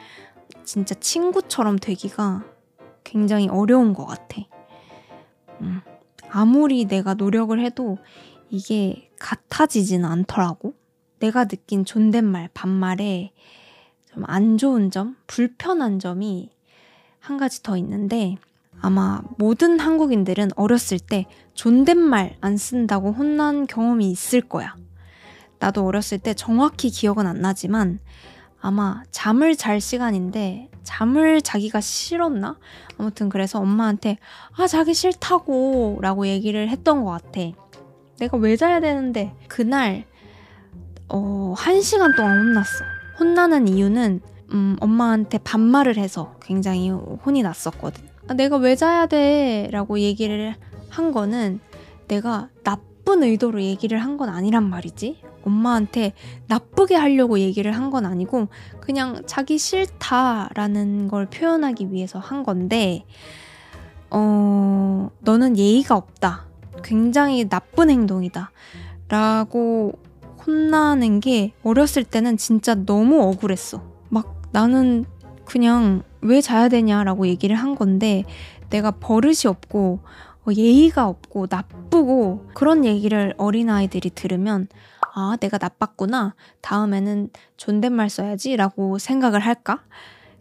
[0.65, 2.43] 진짜 친구처럼 되기가
[3.03, 4.41] 굉장히 어려운 것 같아.
[5.63, 5.81] 음,
[6.29, 7.97] 아무리 내가 노력을 해도
[8.49, 10.73] 이게 같아지지는 않더라고.
[11.19, 13.31] 내가 느낀 존댓말, 반말에
[14.13, 16.51] 좀 안 좋은 점, 불편한 점이
[17.19, 18.35] 한 가지 더 있는데
[18.79, 24.75] 아마 모든 한국인들은 어렸을 때 존댓말 안 쓴다고 혼난 경험이 있을 거야.
[25.59, 27.99] 나도 어렸을 때 정확히 기억은 안 나지만
[28.63, 32.57] 아마 잠을 잘 시간인데 잠을 자기가 싫었나?
[32.97, 34.17] 아무튼 그래서 엄마한테
[34.55, 37.41] 아 자기 싫다고 라고 얘기를 했던 것 같아.
[38.19, 40.05] 내가 왜 자야 되는데 그날
[41.09, 42.85] 어, 한 시간 동안 혼났어.
[43.19, 44.21] 혼나는 이유는
[44.53, 48.01] 음, 엄마한테 반말을 해서 굉장히 혼이 났었거든.
[48.29, 49.67] 아, 내가 왜 자야 돼?
[49.71, 50.55] 라고 얘기를
[50.89, 51.59] 한 거는
[52.07, 55.21] 내가 나쁜 의도로 얘기를 한 건 아니란 말이지.
[55.45, 56.13] 엄마한테
[56.47, 58.47] 나쁘게 하려고 얘기를 한 건 아니고
[58.79, 63.05] 그냥 자기 싫다라는 걸 표현하기 위해서 한 건데
[64.09, 66.45] 어, 너는 예의가 없다.
[66.83, 68.51] 굉장히 나쁜 행동이다.
[69.09, 69.93] 라고
[70.45, 73.83] 혼나는 게 어렸을 때는 진짜 너무 억울했어.
[74.09, 75.05] 막 나는
[75.45, 78.23] 그냥 왜 자야 되냐라고 얘기를 한 건데
[78.69, 79.99] 내가 버릇이 없고
[80.45, 84.67] 어, 예의가 없고 나쁘고 그런 얘기를 어린아이들이 들으면
[85.15, 86.33] 아, 내가 나빴구나.
[86.61, 89.83] 다음에는 존댓말 써야지 라고 생각을 할까?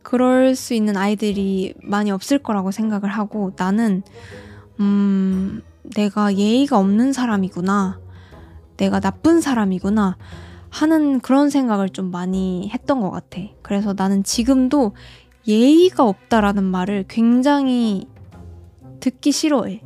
[0.03, 4.03] 그럴 수 있는 아이들이 많이 없을 거라고 생각을 하고 나는,
[4.81, 5.63] 음,
[5.95, 8.01] 내가 예의가 없는 사람이구나.
[8.79, 10.17] 내가 나쁜 사람이구나.
[10.71, 13.43] 하는 그런 생각을 좀 많이 했던 것 같아.
[13.61, 14.95] 그래서 나는 지금도
[15.47, 18.07] 예의가 없다라는 말을 굉장히
[19.01, 19.83] 듣기 싫어해.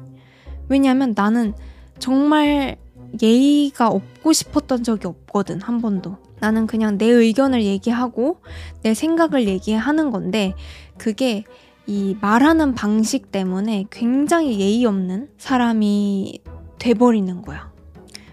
[0.69, 1.55] 왜냐하면 나는
[1.99, 2.77] 정말
[3.23, 6.17] 예의가 없고 싶었던 적이 없거든, 한 번도.
[6.41, 8.41] 나는 그냥 내 의견을 얘기하고
[8.83, 10.55] 내 생각을 얘기하는 건데,
[10.99, 11.45] 그게
[11.87, 16.41] 이 말하는 방식 때문에 굉장히 예의 없는 사람이
[16.79, 17.73] 돼버리는 거야.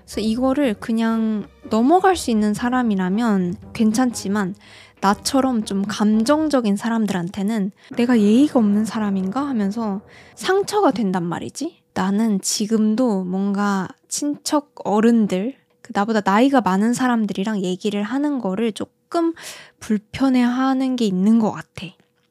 [0.03, 4.55] 그래서 이거를 그냥 넘어갈 수 있는 사람이라면 괜찮지만,
[5.01, 10.01] 나처럼 좀 감정적인 사람들한테는 내가 예의가 없는 사람인가 하면서
[10.35, 11.82] 상처가 된단 말이지.
[11.93, 19.33] 나는 지금도 뭔가 친척 어른들, 그 나보다 나이가 많은 사람들이랑 얘기를 하는 거를 조금
[19.79, 21.87] 불편해 하는 게 있는 것 같아.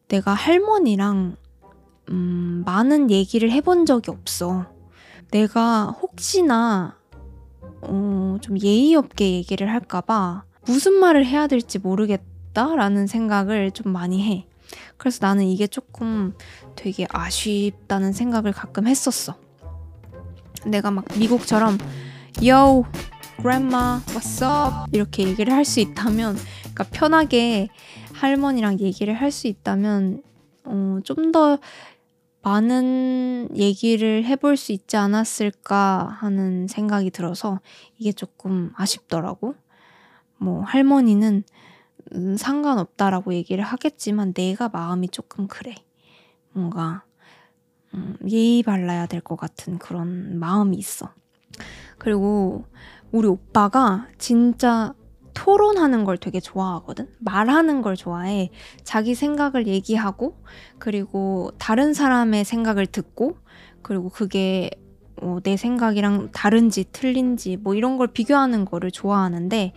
[0.09, 1.37] 내가 할머니랑,
[2.11, 4.67] 음, 많은 얘기를 해본 적이 없어.
[5.31, 6.99] 내가 혹시나,
[7.83, 14.47] 어, 좀 예의 없게 얘기를 할까봐 무슨 말을 해야 될지 모르겠다라는 생각을 좀 많이 해.
[14.97, 16.35] 그래서 나는 이게 조금
[16.77, 19.42] 되게 아쉽다는 생각을 가끔 했었어.
[20.67, 21.79] 내가 막 미국처럼
[22.41, 22.85] Yo,
[23.41, 24.91] grandma, what's up?
[24.93, 27.69] 이렇게 얘기를 할 수 있다면, 그러니까 편하게
[28.15, 30.23] 할머니랑 얘기를 할 수 있다면,
[30.65, 31.59] 어, 좀 더
[32.43, 37.61] 많은 얘기를 해볼 수 있지 않았을까 하는 생각이 들어서
[37.99, 39.55] 이게 조금 아쉽더라고.
[40.39, 41.45] 뭐, 할머니는
[42.15, 45.75] 음, 상관없다라고 얘기를 하겠지만 내가 마음이 조금 그래.
[46.53, 47.05] 뭔가
[47.95, 51.11] 음, 예의 발라야 될 것 같은 그런 마음이 있어.
[51.99, 52.65] 그리고
[53.13, 54.95] 우리 오빠가 진짜
[55.35, 57.09] 토론하는 걸 되게 좋아하거든.
[57.19, 58.51] 말하는 걸 좋아해.
[58.85, 60.43] 자기 생각을 얘기하고,
[60.79, 63.37] 그리고 다른 사람의 생각을 듣고,
[63.83, 64.71] 그리고 그게
[65.21, 69.73] 어, 내 생각이랑 다른지 틀린지 뭐 이런 걸 비교하는 거를 좋아하는데,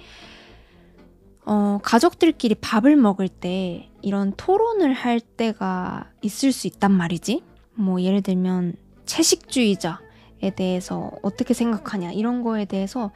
[1.46, 7.44] 어, 가족들끼리 밥을 먹을 때 이런 토론을 할 때가 있을 수 있단 말이지.
[7.76, 13.12] 뭐 예를 들면 채식주의자에 대해서 어떻게 생각하냐 이런 거에 대해서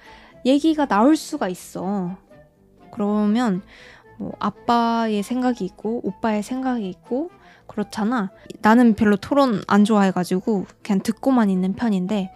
[0.45, 2.15] 얘기가 나올 수가 있어.
[2.91, 3.61] 그러면
[4.17, 7.31] 뭐 아빠의 생각이 있고 오빠의 생각이 있고
[7.67, 8.31] 그렇잖아.
[8.61, 12.31] 나는 별로 토론 안 좋아해가지고 그냥 듣고만 있는 편인데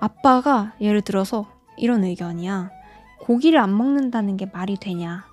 [0.00, 2.70] 아빠가 예를 들어서 이런 의견이야.
[3.20, 5.24] 고기를 안 먹는다는 게 말이 되냐.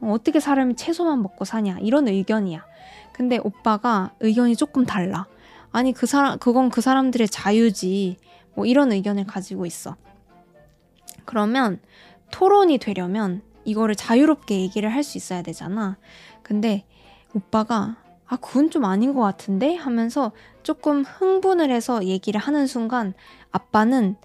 [0.00, 1.78] 어, 어떻게 사람이 채소만 먹고 사냐.
[1.80, 2.64] 이런 의견이야.
[3.12, 5.26] 근데 오빠가 의견이 조금 달라.
[5.72, 8.18] 아니 그 사람 그건 그 사람들의 자유지
[8.54, 9.96] 뭐 이런 의견을 가지고 있어.
[11.24, 11.80] 그러면
[12.30, 15.96] 토론이 되려면 이거를 자유롭게 얘기를 할 수 있어야 되잖아.
[16.42, 16.84] 근데
[17.34, 20.32] 오빠가 아 그건 좀 아닌 것 같은데 하면서
[20.62, 23.14] 조금 흥분을 해서 얘기를 하는 순간
[23.50, 24.16] 아빠는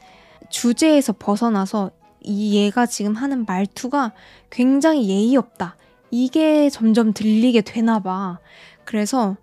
[0.50, 4.14] 주제에서 벗어나서 이 얘가 지금 하는 말투가
[4.50, 5.76] 굉장히 예의 없다.
[6.10, 8.40] 이게 점점 들리게 되나 봐.
[8.86, 9.36] 그래서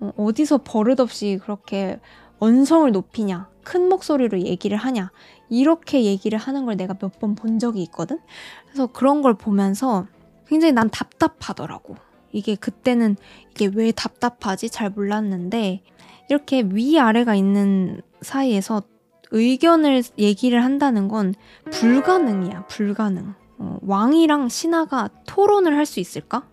[0.00, 1.98] 어, 어디서 버릇없이 그렇게
[2.38, 5.10] 언성을 높이냐, 큰 목소리로 얘기를 하냐,
[5.48, 8.18] 이렇게 얘기를 하는 걸 내가 몇 번 본 적이 있거든?
[8.66, 10.06] 그래서 그런 걸 보면서
[10.46, 11.96] 굉장히 난 답답하더라고.
[12.32, 13.16] 이게 그때는
[13.52, 14.68] 이게 왜 답답하지?
[14.70, 15.82] 잘 몰랐는데,
[16.28, 18.82] 이렇게 위아래가 있는 사이에서
[19.30, 21.34] 의견을 얘기를 한다는 건
[21.70, 23.34] 불가능이야, 불가능.
[23.58, 26.46] 어, 왕이랑 신하가 토론을 할 수 있을까?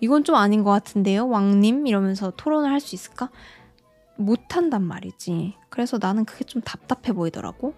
[0.00, 1.86] 이건 좀 아닌 것 같은데요, 왕님?
[1.86, 3.30] 이러면서 토론을 할 수 있을까?
[4.16, 5.54] 못한단 말이지.
[5.68, 7.74] 그래서 나는 그게 좀 답답해 보이더라고.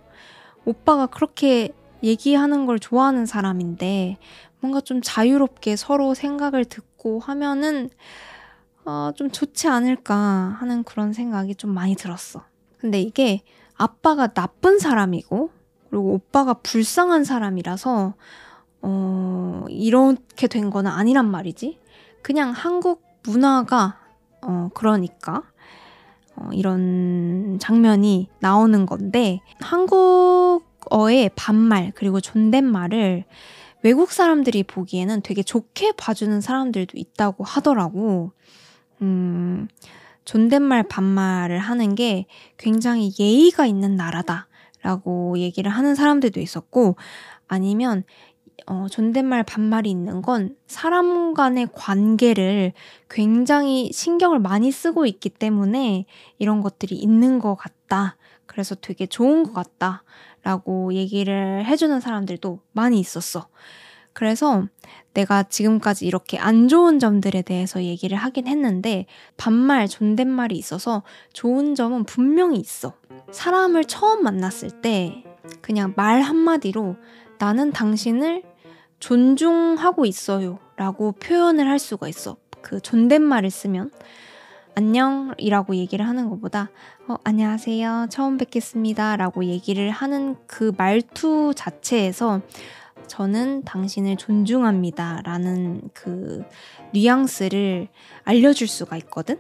[0.65, 4.19] 오빠가 그렇게 얘기하는 걸 좋아하는 사람인데,
[4.61, 7.91] 뭔가 좀 자유롭게 서로 생각을 듣고 하면은
[8.85, 12.45] 어, 좀 좋지 않을까 하는 그런 생각이 좀 많이 들었어.
[12.79, 13.43] 근데 이게
[13.77, 15.51] 아빠가 나쁜 사람이고
[15.91, 18.15] 그리고 오빠가 불쌍한 사람이라서
[18.83, 21.79] 어, 이렇게 된 거는 아니란 말이지.
[22.23, 23.99] 그냥 한국 문화가
[24.43, 25.43] 어, 그러니까
[26.37, 33.25] 어, 이런 장면이 나오는 건데 한국어의 반말 그리고 존댓말을
[33.83, 38.33] 외국 사람들이 보기에는 되게 좋게 봐주는 사람들도 있다고 하더라고.
[39.03, 39.69] 음,
[40.25, 42.27] 존댓말 반말을 하는 게
[42.57, 46.97] 굉장히 예의가 있는 나라다라고 얘기를 하는 사람들도 있었고,
[47.47, 48.05] 아니면
[48.71, 52.73] 어, 존댓말 반말이 있는 건 사람 간의 관계를
[53.09, 56.05] 굉장히 신경을 많이 쓰고 있기 때문에
[56.39, 58.17] 이런 것들이 있는 것 같다.
[58.45, 60.03] 그래서 되게 좋은 것 같다.
[60.43, 63.49] 라고 얘기를 해주는 사람들도 많이 있었어.
[64.13, 64.67] 그래서
[65.15, 71.03] 내가 지금까지 이렇게 안 좋은 점들에 대해서 얘기를 하긴 했는데 반말, 존댓말이 있어서
[71.33, 72.95] 좋은 점은 분명히 있어.
[73.33, 75.25] 사람을 처음 만났을 때
[75.61, 76.97] 그냥 말 한마디로
[77.39, 78.43] 나는 당신을
[79.01, 82.37] 존중하고 있어요 라고 표현을 할 수가 있어.
[82.61, 83.91] 그 존댓말을 쓰면
[84.75, 86.71] 안녕이라고 얘기를 하는 것보다
[87.09, 88.09] 어, 안녕하세요.
[88.11, 89.17] 처음 뵙겠습니다.
[89.17, 92.41] 라고 얘기를 하는 그 말투 자체에서
[93.07, 95.23] 저는 당신을 존중합니다.
[95.25, 96.45] 라는 그
[96.93, 97.89] 뉘앙스를
[98.25, 99.39] 알려줄 수가 있거든.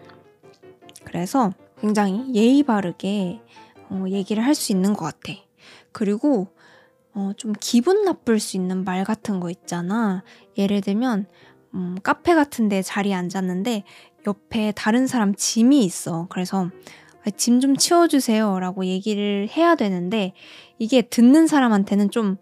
[1.04, 3.40] 그래서 굉장히 예의 바르게
[3.90, 5.38] 어, 얘기를 할 수 있는 것 같아.
[5.92, 6.48] 그리고
[7.18, 10.22] 어, 좀 기분 나쁠 수 있는 말 같은 거 있잖아.
[10.56, 11.26] 예를 들면,
[11.74, 13.82] 음, 카페 같은 데 자리에 앉았는데,
[14.28, 16.28] 옆에 다른 사람 짐이 있어.
[16.30, 16.70] 그래서,
[17.26, 18.60] 아, 짐좀 치워주세요.
[18.60, 20.32] 라고 얘기를 해야 되는데,
[20.78, 22.36] 이게 듣는 사람한테는 좀,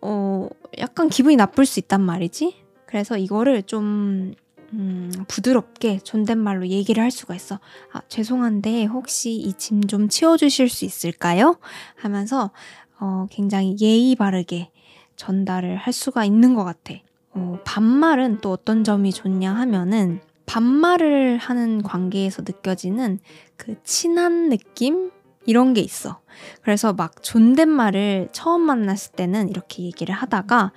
[0.00, 2.54] 어, 약간 기분이 나쁠 수 있단 말이지?
[2.86, 4.34] 그래서 이거를 좀,
[4.72, 7.58] 음, 부드럽게 존댓말로 얘기를 할 수가 있어.
[7.92, 11.58] 아, 죄송한데, 혹시 이 짐 좀 치워주실 수 있을까요?
[11.96, 12.52] 하면서,
[13.00, 14.70] 어, 굉장히 예의 바르게
[15.16, 16.94] 전달을 할 수가 있는 것 같아.
[17.32, 23.18] 어, 반말은 또 어떤 점이 좋냐 하면은 반말을 하는 관계에서 느껴지는
[23.56, 25.10] 그 친한 느낌?
[25.46, 26.20] 이런 게 있어.
[26.62, 30.72] 그래서 막 존댓말을 처음 만났을 때는 이렇게 얘기를 하다가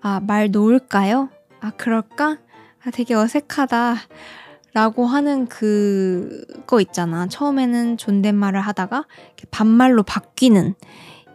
[0.00, 1.28] 아, 말 놓을까요?
[1.60, 2.38] 아, 그럴까?
[2.84, 3.96] 아, 되게 어색하다.
[4.74, 7.26] 라고 하는 그거 있잖아.
[7.26, 9.06] 처음에는 존댓말을 하다가
[9.50, 10.74] 반말로 바뀌는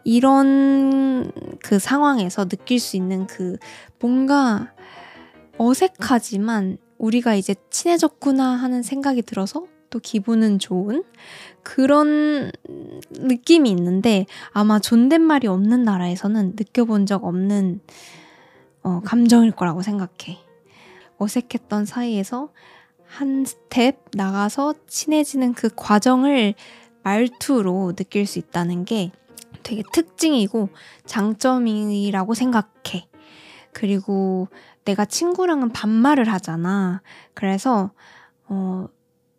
[0.08, 1.30] 이런
[1.62, 3.58] 그 상황에서 느낄 수 있는 그
[4.00, 4.72] 뭔가
[5.58, 11.04] 어색하지만 우리가 이제 친해졌구나 하는 생각이 들어서 또 기분은 좋은
[11.62, 12.54] 그런
[13.12, 17.82] 느낌이 있는데 아마 존댓말이 없는 나라에서는 느껴본 적 없는
[18.84, 20.38] 어, 감정일 거라고 생각해.
[21.18, 22.54] 어색했던 사이에서
[23.06, 26.54] 한 스텝 나가서 친해지는 그 과정을
[27.04, 29.12] 말투로 느낄 수 있다는 게
[29.68, 30.70] 되게 특징이고
[31.06, 33.10] 장점이라고 생각해.
[33.74, 34.48] 그리고
[34.86, 37.02] 내가 친구랑은 반말을 하잖아.
[37.34, 37.92] 그래서,
[38.48, 38.88] 어,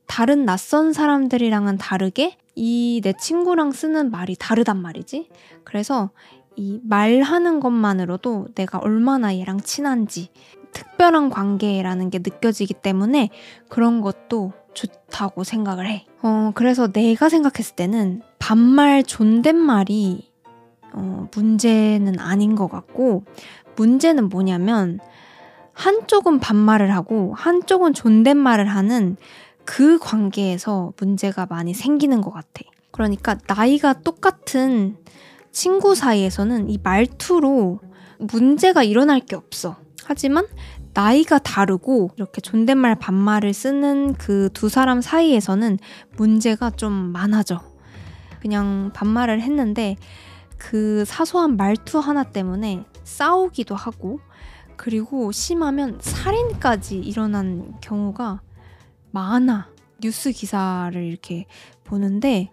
[0.06, 5.30] 다른 낯선 사람들이랑은 다르게 이 내 친구랑 쓰는 말이 다르단 말이지.
[5.64, 6.10] 그래서
[6.56, 10.28] 이 말하는 것만으로도 내가 얼마나 얘랑 친한지
[10.72, 13.30] 특별한 관계라는 게 느껴지기 때문에
[13.68, 16.04] 그런 것도 좋다고 생각을 해.
[16.22, 20.28] 어, 그래서 내가 생각했을 때는 반말 존댓말이
[20.92, 23.24] 어, 문제는 아닌 것 같고,
[23.76, 25.00] 문제는 뭐냐면,
[25.74, 29.16] 한쪽은 반말을 하고, 한쪽은 존댓말을 하는
[29.64, 32.62] 그 관계에서 문제가 많이 생기는 것 같아.
[32.90, 34.96] 그러니까, 나이가 똑같은
[35.52, 37.80] 친구 사이에서는 이 말투로
[38.18, 39.76] 문제가 일어날 게 없어.
[40.04, 40.46] 하지만
[40.94, 45.78] 나이가 다르고 이렇게 존댓말 반말을 쓰는 그 두 사람 사이에서는
[46.16, 47.60] 문제가 좀 많아져.
[48.40, 49.96] 그냥 반말을 했는데
[50.56, 54.20] 그 사소한 말투 하나 때문에 싸우기도 하고
[54.76, 58.42] 그리고 심하면 살인까지 일어난 경우가
[59.10, 59.68] 많아.
[60.00, 61.46] 뉴스 기사를 이렇게
[61.84, 62.50] 보는데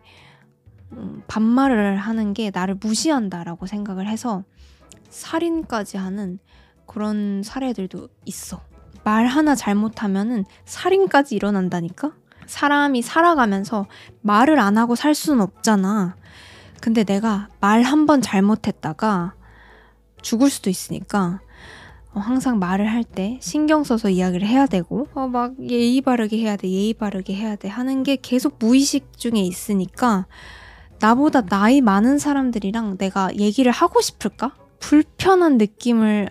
[0.93, 4.43] 음, 반말을 하는 게 나를 무시한다라고 생각을 해서
[5.09, 6.39] 살인까지 하는
[6.85, 8.61] 그런 사례들도 있어.
[9.03, 12.13] 말 하나 잘못하면은 살인까지 일어난다니까?
[12.47, 13.87] 사람이 살아가면서
[14.21, 16.15] 말을 안 하고 살 수는 없잖아.
[16.81, 19.33] 근데 내가 말 한 번 잘못했다가
[20.21, 21.39] 죽을 수도 있으니까
[22.13, 26.55] 어, 항상 말을 할 때 신경 써서 이야기를 해야 되고 어, 막 예의 바르게 해야
[26.55, 30.27] 돼 예의 바르게 해야 돼 하는 게 계속 무의식 중에 있으니까
[30.99, 34.55] 나보다 나이 많은 사람들이랑 내가 얘기를 하고 싶을까?
[34.79, 36.29] 불편한 느낌을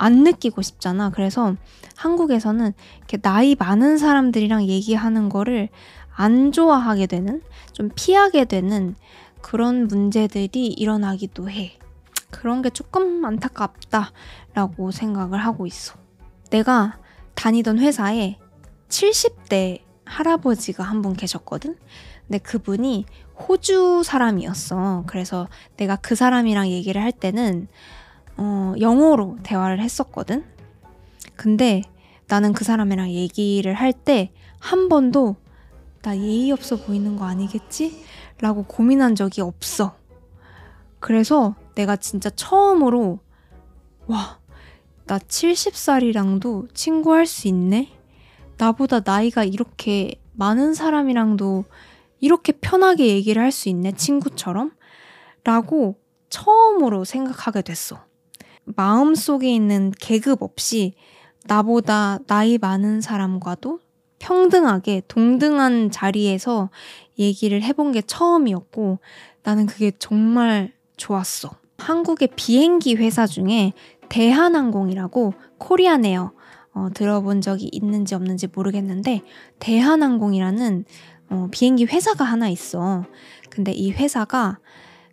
[0.00, 1.10] 안 느끼고 싶잖아.
[1.10, 1.54] 그래서
[1.96, 5.68] 한국에서는 이렇게 나이 많은 사람들이랑 얘기하는 거를
[6.14, 8.94] 안 좋아하게 되는, 좀 피하게 되는
[9.42, 11.78] 그런 문제들이 일어나기도 해.
[12.30, 15.94] 그런 게 조금 안타깝다라고 생각을 하고 있어.
[16.50, 16.98] 내가
[17.34, 18.38] 다니던 회사에
[18.88, 21.76] 70대 할아버지가 한 분 계셨거든?
[22.26, 23.04] 근데 그분이
[23.38, 25.04] 호주 사람이었어.
[25.06, 27.68] 그래서 내가 그 사람이랑 얘기를 할 때는
[28.40, 30.44] 어, 영어로 대화를 했었거든.
[31.36, 31.82] 근데
[32.28, 35.36] 나는 그 사람이랑 얘기를 할 때 한 번도
[36.02, 38.02] 나 예의 없어 보이는 거 아니겠지?
[38.40, 39.96] 라고 고민한 적이 없어.
[40.98, 43.20] 그래서 내가 진짜 처음으로
[44.06, 44.38] 와,
[45.06, 47.88] 나 70살이랑도 친구할 수 있네?
[48.58, 51.64] 나보다 나이가 이렇게 많은 사람이랑도
[52.20, 54.72] 이렇게 편하게 얘기를 할 수 있네, 친구처럼?
[55.44, 55.98] 라고
[56.28, 58.04] 처음으로 생각하게 됐어.
[58.76, 60.94] 마음 속에 있는 계급 없이
[61.46, 63.80] 나보다 나이 많은 사람과도
[64.18, 66.70] 평등하게 동등한 자리에서
[67.18, 68.98] 얘기를 해본 게 처음이었고
[69.42, 71.50] 나는 그게 정말 좋았어.
[71.78, 73.72] 한국의 비행기 회사 중에
[74.10, 76.32] 대한항공이라고 코리아네어
[76.72, 79.22] 어, 들어본 적이 있는지 없는지 모르겠는데
[79.58, 80.84] 대한항공이라는
[81.30, 83.04] 어, 비행기 회사가 하나 있어.
[83.48, 84.58] 근데 이 회사가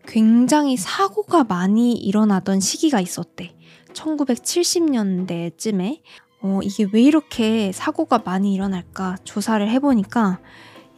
[0.07, 3.55] 굉장히 사고가 많이 일어나던 시기가 있었대.
[3.93, 6.01] 1970년대쯤에
[6.41, 10.39] 어, 이게 왜 이렇게 사고가 많이 일어날까 조사를 해보니까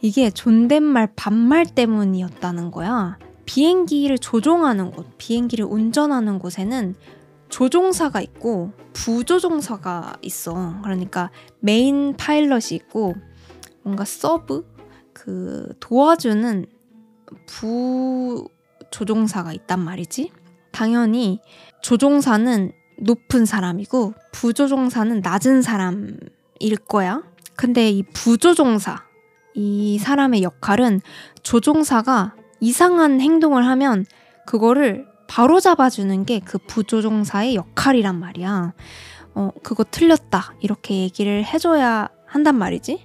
[0.00, 3.18] 이게 존댓말 반말 때문이었다는 거야.
[3.46, 6.94] 비행기를 조종하는 곳, 비행기를 운전하는 곳에는
[7.48, 10.76] 조종사가 있고 부조종사가 있어.
[10.82, 13.14] 그러니까 메인 파일럿이 있고
[13.82, 14.64] 뭔가 서브
[15.12, 16.66] 그 도와주는
[17.46, 18.48] 부
[18.90, 20.32] 조종사가 있단 말이지.
[20.72, 21.40] 당연히
[21.82, 27.22] 조종사는 높은 사람이고 부조종사는 낮은 사람일 거야.
[27.56, 29.04] 근데 이 부조종사
[29.54, 31.00] 이 사람의 역할은
[31.42, 34.04] 조종사가 이상한 행동을 하면
[34.46, 38.74] 그거를 바로 잡아주는 게 그 부조종사의 역할이란 말이야.
[39.34, 40.54] 어, 그거 틀렸다.
[40.60, 43.04] 이렇게 얘기를 해줘야 한단 말이지.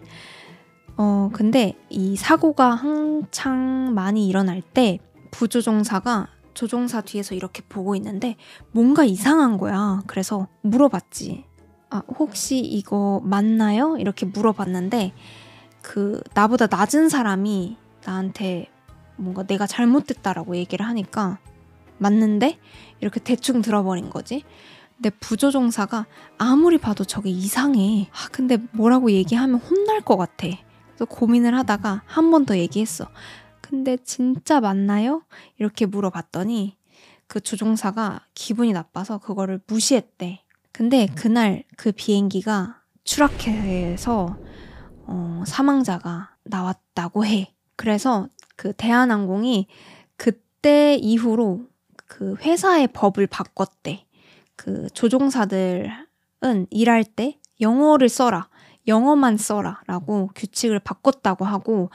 [0.98, 5.00] 어, 근데 이 사고가 한창 많이 일어날 때
[5.39, 8.38] 부조종사가 조종사 뒤에서 이렇게 보고 있는데
[8.71, 10.02] 뭔가 이상한 거야.
[10.08, 11.43] 그래서 물어봤지.
[11.89, 13.98] 아, 혹시 이거 맞나요?
[13.98, 15.13] 이렇게 물어봤는데
[15.82, 18.67] 그 나보다 낮은 사람이 나한테
[19.17, 21.39] 뭔가 내가 잘못됐다라고 얘기를 하니까
[21.98, 22.58] 맞는데
[23.02, 24.43] 이렇게 대충 들어버린 거지.
[24.95, 26.06] 근데 부조종사가
[26.38, 28.08] 아무리 봐도 저게 이상해.
[28.13, 30.48] 아, 근데 뭐라고 얘기하면 혼날 것 같아.
[30.95, 33.08] 그래서 고민을 하다가 한 번 더 얘기했어.
[33.67, 35.23] 근데 진짜 맞나요?
[35.58, 36.78] 이렇게 물어봤더니
[37.25, 40.43] 그 조종사가 기분이 나빠서 그거를 무시했대.
[40.71, 44.38] 근데 그날 그 비행기가 추락해서
[45.08, 47.56] 어, 사망자가 나왔다고 해.
[47.75, 49.67] 그래서 그 대한항공이
[50.15, 51.65] 그때 이후로
[52.06, 54.06] 그 회사의 법을 바꿨대.
[54.56, 55.89] 그 조종사들은
[56.69, 58.47] 일할 때 영어를 써라.
[58.88, 59.82] 영어만 써라.
[59.88, 61.89] 라고 규칙을 바꿨다고 하고,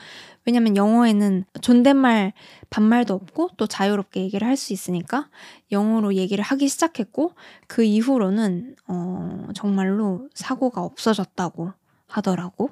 [0.44, 2.32] 왜냐면 영어에는 존댓말,
[2.70, 5.28] 반말도 없고 또 자유롭게 얘기를 할 수 있으니까
[5.70, 7.34] 영어로 얘기를 하기 시작했고,
[7.66, 11.72] 그 이후로는, 어, 정말로 사고가 없어졌다고
[12.06, 12.70] 하더라고.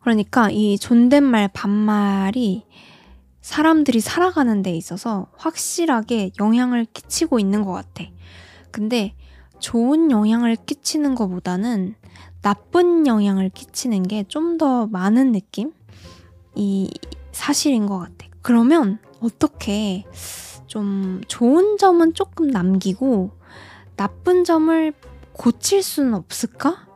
[0.00, 2.64] 그러니까 이 존댓말, 반말이
[3.40, 8.04] 사람들이 살아가는 데 있어서 확실하게 영향을 끼치고 있는 것 같아.
[8.70, 9.14] 근데
[9.58, 11.94] 좋은 영향을 끼치는 것보다는
[12.42, 15.72] 나쁜 영향을 끼치는 게 좀 더 많은 느낌?
[16.54, 16.90] 이
[17.32, 18.26] 사실인 것 같아.
[18.42, 20.04] 그러면 어떻게
[20.66, 23.30] 좀 좋은 점은 조금 남기고
[23.96, 24.92] 나쁜 점을
[25.32, 26.86] 고칠 수는 없을까?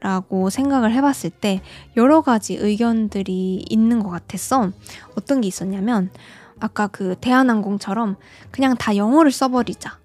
[0.00, 1.62] 라고 생각을 해봤을 때
[1.96, 4.72] 여러 가지 의견들이 있는 것 같았어.
[5.16, 6.10] 어떤 게 있었냐면,
[6.58, 8.16] 아까 그 대한항공처럼
[8.50, 10.00] 그냥 다 영어를 써버리자.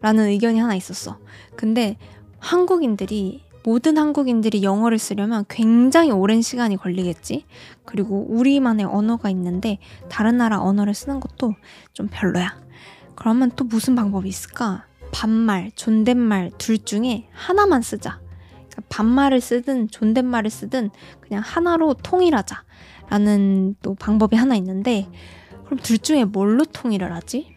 [0.00, 1.18] 라는 의견이 하나 있었어.
[1.54, 1.96] 근데
[2.40, 7.46] 한국인들이, 모든 한국인들이 영어를 쓰려면 굉장히 오랜 시간이 걸리겠지?
[7.84, 11.52] 그리고 우리만의 언어가 있는데 다른 나라 언어를 쓰는 것도
[11.92, 12.62] 좀 별로야.
[13.16, 14.86] 그러면 또 무슨 방법이 있을까?
[15.12, 18.20] 반말, 존댓말 둘 중에 하나만 쓰자.
[18.88, 22.62] 반말을 쓰든 존댓말을 쓰든 그냥 하나로 통일하자.
[23.08, 25.08] 라는 또 방법이 하나 있는데,
[25.64, 27.52] 그럼 둘 중에 뭘로 통일을 하지?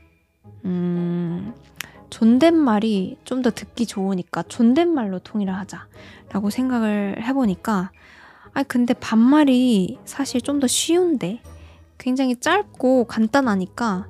[0.65, 1.53] 음,
[2.09, 5.87] 존댓말이 좀 더 듣기 좋으니까 존댓말로 통일을 하자.
[6.29, 7.91] 라고 생각을 해보니까,
[8.53, 11.41] 아 근데 반말이 사실 좀 더 쉬운데,
[11.97, 14.07] 굉장히 짧고 간단하니까,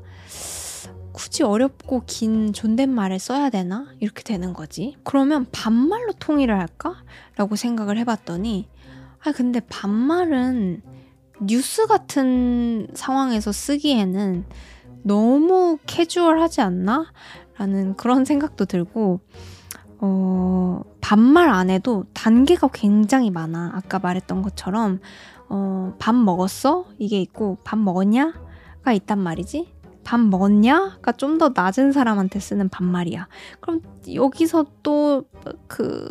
[1.12, 3.88] 굳이 어렵고 긴 존댓말을 써야 되나?
[4.00, 4.96] 이렇게 되는 거지.
[5.04, 7.04] 그러면 반말로 통일을 할까?
[7.36, 8.68] 라고 생각을 해봤더니,
[9.24, 10.82] 아, 근데 반말은
[11.42, 14.46] 뉴스 같은 상황에서 쓰기에는
[15.04, 17.12] 너무 캐주얼하지 않나?
[17.60, 19.20] 라는 그런 생각도 들고,
[20.00, 23.72] 어, 반말 안 해도 단계가 굉장히 많아.
[23.76, 25.02] 아까 말했던 것처럼,
[25.50, 26.86] 어, 밥 먹었어?
[26.98, 28.34] 이게 있고, 밥 먹었냐?
[28.82, 29.74] 가 있단 말이지.
[30.06, 33.28] 밥 먹었냐?가 좀 더 낮은 사람한테 쓰는 반말이야.
[33.60, 33.82] 그럼
[34.14, 35.26] 여기서 또
[35.68, 36.10] 그,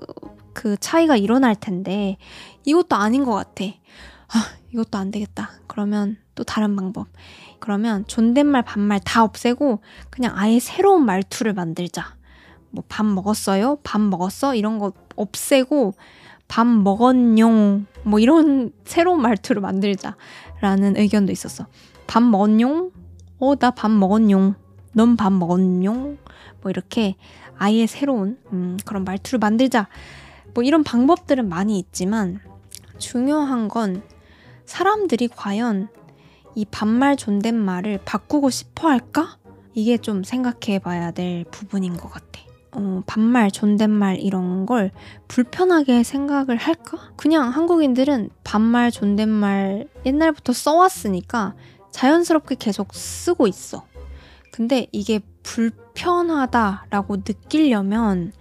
[0.52, 2.18] 그 차이가 일어날 텐데,
[2.64, 3.64] 이것도 아닌 것 같아.
[4.32, 5.50] 아, 이것도 안 되겠다.
[5.66, 7.06] 그러면 또 다른 방법.
[7.60, 12.16] 그러면 존댓말, 반말 다 없애고, 그냥 아예 새로운 말투를 만들자.
[12.70, 13.78] 뭐, 밥 먹었어요?
[13.82, 14.54] 밥 먹었어?
[14.54, 15.94] 이런 거 없애고,
[16.46, 17.86] 밥 먹었뇽.
[18.04, 21.66] 뭐, 이런 새로운 말투를 만들자라는 의견도 있었어.
[22.06, 22.90] 밥 먹었뇽?
[23.40, 24.54] 어, 나 밥 먹었뇽.
[24.92, 26.18] 넌 밥 먹었뇽?
[26.60, 27.14] 뭐 이렇게
[27.56, 29.88] 아예 새로운 음, 그런 말투를 만들자.
[30.54, 32.40] 뭐 이런 방법들은 많이 있지만
[32.98, 34.02] 중요한 건
[34.68, 35.88] 사람들이 과연
[36.54, 39.38] 이 반말 존댓말을 바꾸고 싶어 할까?
[39.72, 42.42] 이게 좀 생각해 봐야 될 부분인 것 같아.
[42.72, 44.90] 어, 반말, 존댓말 이런 걸
[45.26, 47.12] 불편하게 생각을 할까?
[47.16, 51.54] 그냥 한국인들은 반말, 존댓말 옛날부터 써왔으니까
[51.90, 53.86] 자연스럽게 계속 쓰고 있어.
[54.52, 58.32] 근데 이게 불편하다라고 느끼려면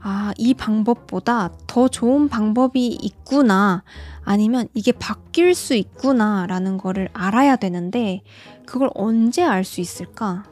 [0.00, 3.82] 아, 이 방법보다 더 좋은 방법이 있구나.
[4.24, 6.46] 아니면 이게 바뀔 수 있구나.
[6.46, 8.22] 라는 거를 알아야 되는데,
[8.66, 10.44] 그걸 언제 알 수 있을까?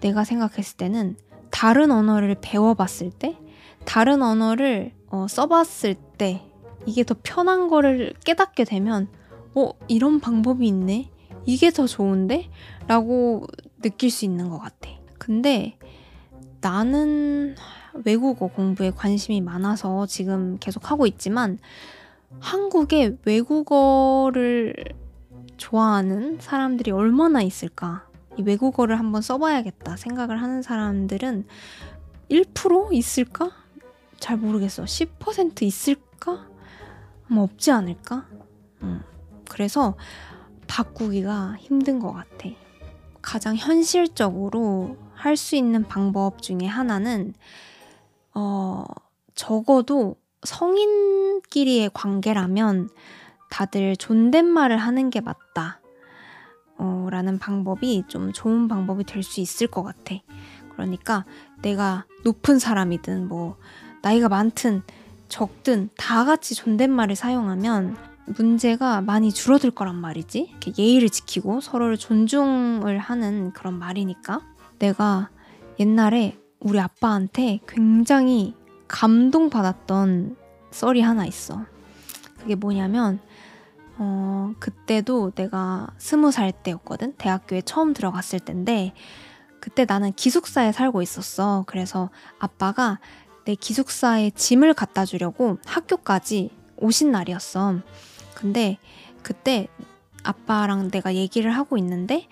[0.00, 1.16] 내가 생각했을 때는
[1.50, 3.38] 다른 언어를 배워봤을 때,
[3.84, 6.42] 다른 언어를 어, 써봤을 때,
[6.86, 9.08] 이게 더 편한 거를 깨닫게 되면,
[9.54, 11.10] 어, 이런 방법이 있네?
[11.46, 12.50] 이게 더 좋은데?
[12.86, 13.46] 라고
[13.80, 14.90] 느낄 수 있는 것 같아.
[15.18, 15.78] 근데
[16.60, 17.54] 나는
[18.04, 21.58] 외국어 공부에 관심이 많아서 지금 계속 하고 있지만
[22.40, 24.74] 한국에 외국어를
[25.56, 28.06] 좋아하는 사람들이 얼마나 있을까?
[28.36, 31.46] 이 외국어를 한번 써봐야겠다 생각을 하는 사람들은
[32.30, 33.52] 1% 있을까?
[34.18, 34.84] 잘 모르겠어.
[34.84, 36.48] 10% 있을까?
[37.30, 38.26] 아마 없지 않을까?
[38.82, 39.02] 음.
[39.48, 39.94] 그래서
[40.66, 42.48] 바꾸기가 힘든 것 같아.
[43.22, 47.34] 가장 현실적으로 할 수 있는 방법 중에 하나는,
[48.34, 48.84] 어,
[49.34, 52.90] 적어도 성인끼리의 관계라면
[53.50, 55.80] 다들 존댓말을 하는 게 맞다.
[56.76, 60.16] 어, 라는 방법이 좀 좋은 방법이 될 수 있을 것 같아.
[60.72, 61.24] 그러니까
[61.62, 63.56] 내가 높은 사람이든 뭐
[64.02, 64.82] 나이가 많든
[65.28, 70.48] 적든 다 같이 존댓말을 사용하면 문제가 많이 줄어들 거란 말이지.
[70.50, 74.40] 이렇게 예의를 지키고 서로를 존중을 하는 그런 말이니까.
[74.78, 75.30] 내가
[75.78, 78.54] 옛날에 우리 아빠한테 굉장히
[78.88, 80.36] 감동받았던
[80.70, 81.66] 썰이 하나 있어.
[82.38, 83.20] 그게 뭐냐면,
[83.98, 87.14] 어, 그때도 내가 스무 살 때였거든.
[87.18, 88.94] 대학교에 처음 들어갔을 때인데,
[89.60, 91.64] 그때 나는 기숙사에 살고 있었어.
[91.66, 92.08] 그래서
[92.38, 92.98] 아빠가
[93.44, 97.80] 내 기숙사에 짐을 갖다 주려고 학교까지 오신 날이었어.
[98.34, 98.78] 근데
[99.22, 99.68] 그때
[100.22, 102.26] 아빠랑 내가 얘기를 하고 있는데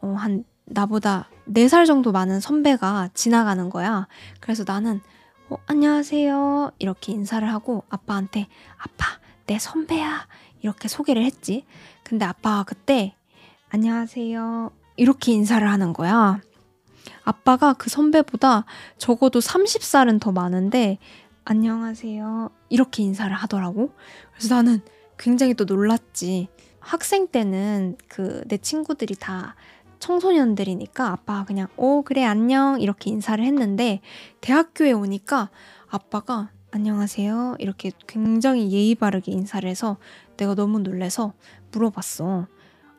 [0.00, 4.06] 어, 한 나보다 4살 정도 많은 선배가 지나가는 거야.
[4.40, 5.00] 그래서 나는
[5.48, 6.72] 어, 안녕하세요.
[6.78, 9.06] 이렇게 인사를 하고 아빠한테 아빠,
[9.46, 10.26] 내 선배야.
[10.60, 11.64] 이렇게 소개를 했지.
[12.02, 13.14] 근데 아빠가 그때
[13.70, 14.70] 안녕하세요.
[14.96, 16.40] 이렇게 인사를 하는 거야.
[17.24, 18.64] 아빠가 그 선배보다
[18.98, 20.98] 적어도 30살은 더 많은데
[21.44, 22.50] 안녕하세요.
[22.68, 23.94] 이렇게 인사를 하더라고.
[24.34, 24.80] 그래서 나는
[25.18, 26.48] 굉장히 또 놀랐지.
[26.80, 29.54] 학생 때는 그 내 친구들이 다
[29.98, 34.00] 청소년들이니까 아빠가 그냥 오 어, 그래 안녕 이렇게 인사를 했는데
[34.40, 35.50] 대학교에 오니까
[35.88, 39.96] 아빠가 안녕하세요 이렇게 굉장히 예의 바르게 인사를 해서
[40.36, 41.32] 내가 너무 놀래서
[41.72, 42.46] 물어봤어.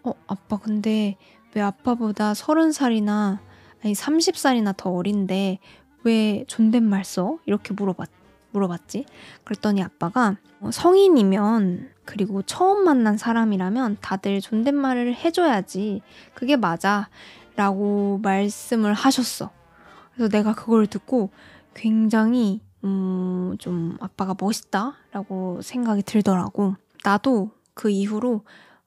[0.04, 1.18] 어 아빠 근데
[1.56, 3.42] 왜 아빠보다 서른 살이나
[3.84, 5.60] 아니 30살이나 더 어린데
[6.04, 7.38] 왜 존댓말 써?
[7.46, 8.10] 이렇게 물어봤
[8.52, 9.06] 물어봤지.
[9.44, 16.02] 그랬더니 아빠가 어, 성인이면 그리고 처음 만난 사람이라면 다들 존댓말을 해줘야지.
[16.34, 17.08] 그게 맞아.
[17.56, 19.52] 라고 말씀을 하셨어.
[20.16, 21.30] 그래서 내가 그걸 듣고
[21.76, 24.96] 굉장히, 음, 좀 아빠가 멋있다.
[25.12, 26.76] 라고 생각이 들더라고.
[27.04, 28.44] 나도 그 이후로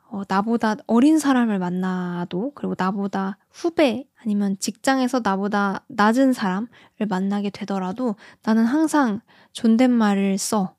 [0.08, 6.68] 어, 나보다 어린 사람을 만나도 그리고 나보다 후배 아니면 직장에서 나보다 낮은 사람을
[7.08, 9.20] 만나게 되더라도 나는 항상
[9.52, 10.74] 존댓말을 써.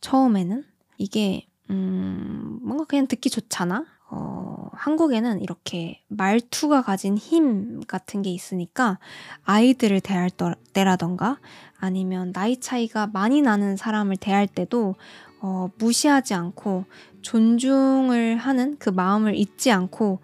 [0.00, 0.64] 처음에는
[0.98, 3.86] 이게 음, 뭔가 그냥 듣기 좋잖아.
[4.10, 8.98] 어, 한국에는 이렇게 말투가 가진 힘 같은 게 있으니까
[9.44, 10.30] 아이들을 대할
[10.72, 11.38] 때라던가
[11.78, 14.94] 아니면 나이 차이가 많이 나는 사람을 대할 때도
[15.40, 16.84] 어, 무시하지 않고
[17.22, 20.20] 존중을 하는 그 마음을 잊지 않고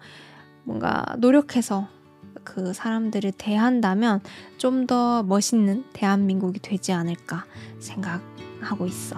[0.63, 1.87] 뭔가 노력해서
[2.43, 4.21] 그 사람들을 대한다면
[4.57, 7.45] 좀 더 멋있는 대한민국이 되지 않을까
[7.79, 9.17] 생각하고 있어.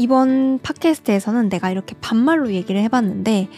[0.00, 3.50] 이번 팟캐스트에서는 내가 이렇게 반말로 얘기를 해봤는데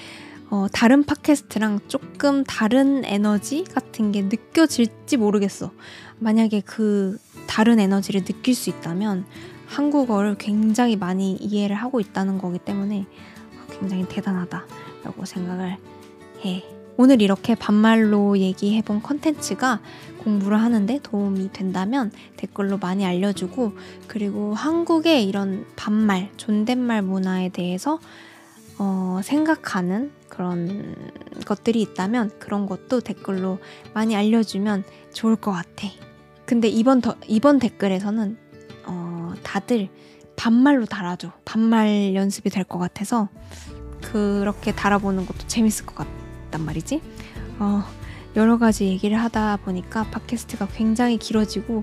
[0.51, 5.71] 어, 다른 팟캐스트랑 조금 다른 에너지 같은 게 느껴질지 모르겠어.
[6.19, 7.17] 만약에 그
[7.47, 9.25] 다른 에너지를 느낄 수 있다면
[9.69, 13.07] 한국어를 굉장히 많이 이해를 하고 있다는 거기 때문에
[13.71, 15.77] 굉장히 대단하다라고 생각을
[16.45, 16.82] 해.
[16.97, 19.81] 오늘 이렇게 반말로 얘기해본 컨텐츠가
[20.19, 23.73] 공부를 하는데 도움이 된다면 댓글로 많이 알려주고
[24.07, 27.99] 그리고 한국의 이런 반말, 존댓말 문화에 대해서
[28.79, 30.95] 어, 생각하는 그런
[31.47, 33.59] 것들이 있다면 그런 것도 댓글로
[33.95, 35.89] 많이 알려주면 좋을 것 같아.
[36.47, 38.37] 근데 이번 더, 이번 댓글에서는
[38.87, 39.89] 어, 다들
[40.37, 41.33] 반말로 달아줘.
[41.45, 43.29] 반말 연습이 될 것 같아서
[44.01, 46.22] 그렇게 달아보는 것도 재밌을 것 같
[46.53, 47.01] 단 말이지.
[47.59, 47.83] 어,
[48.37, 51.83] 여러 가지 얘기를 하다 보니까 팟캐스트가 굉장히 길어지고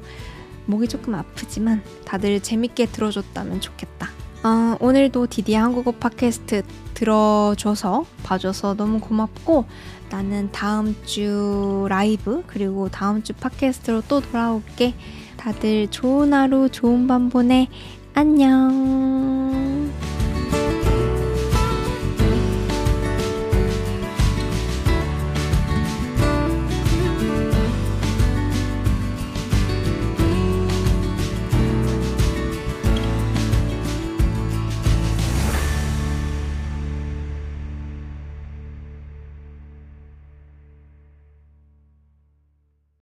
[0.65, 4.07] 목이 조금 아프지만 다들 재밌게 들어줬다면 좋겠다.
[4.43, 6.63] 어, 오늘도 디디 한국어 팟캐스트
[6.93, 9.65] 들어줘서 봐줘서 너무 고맙고
[10.09, 14.93] 나는 다음 주 라이브 그리고 다음 주 팟캐스트로 또 돌아올게.
[15.38, 17.67] 다들 좋은 하루 좋은 밤 보내.
[18.13, 20.09] 안녕.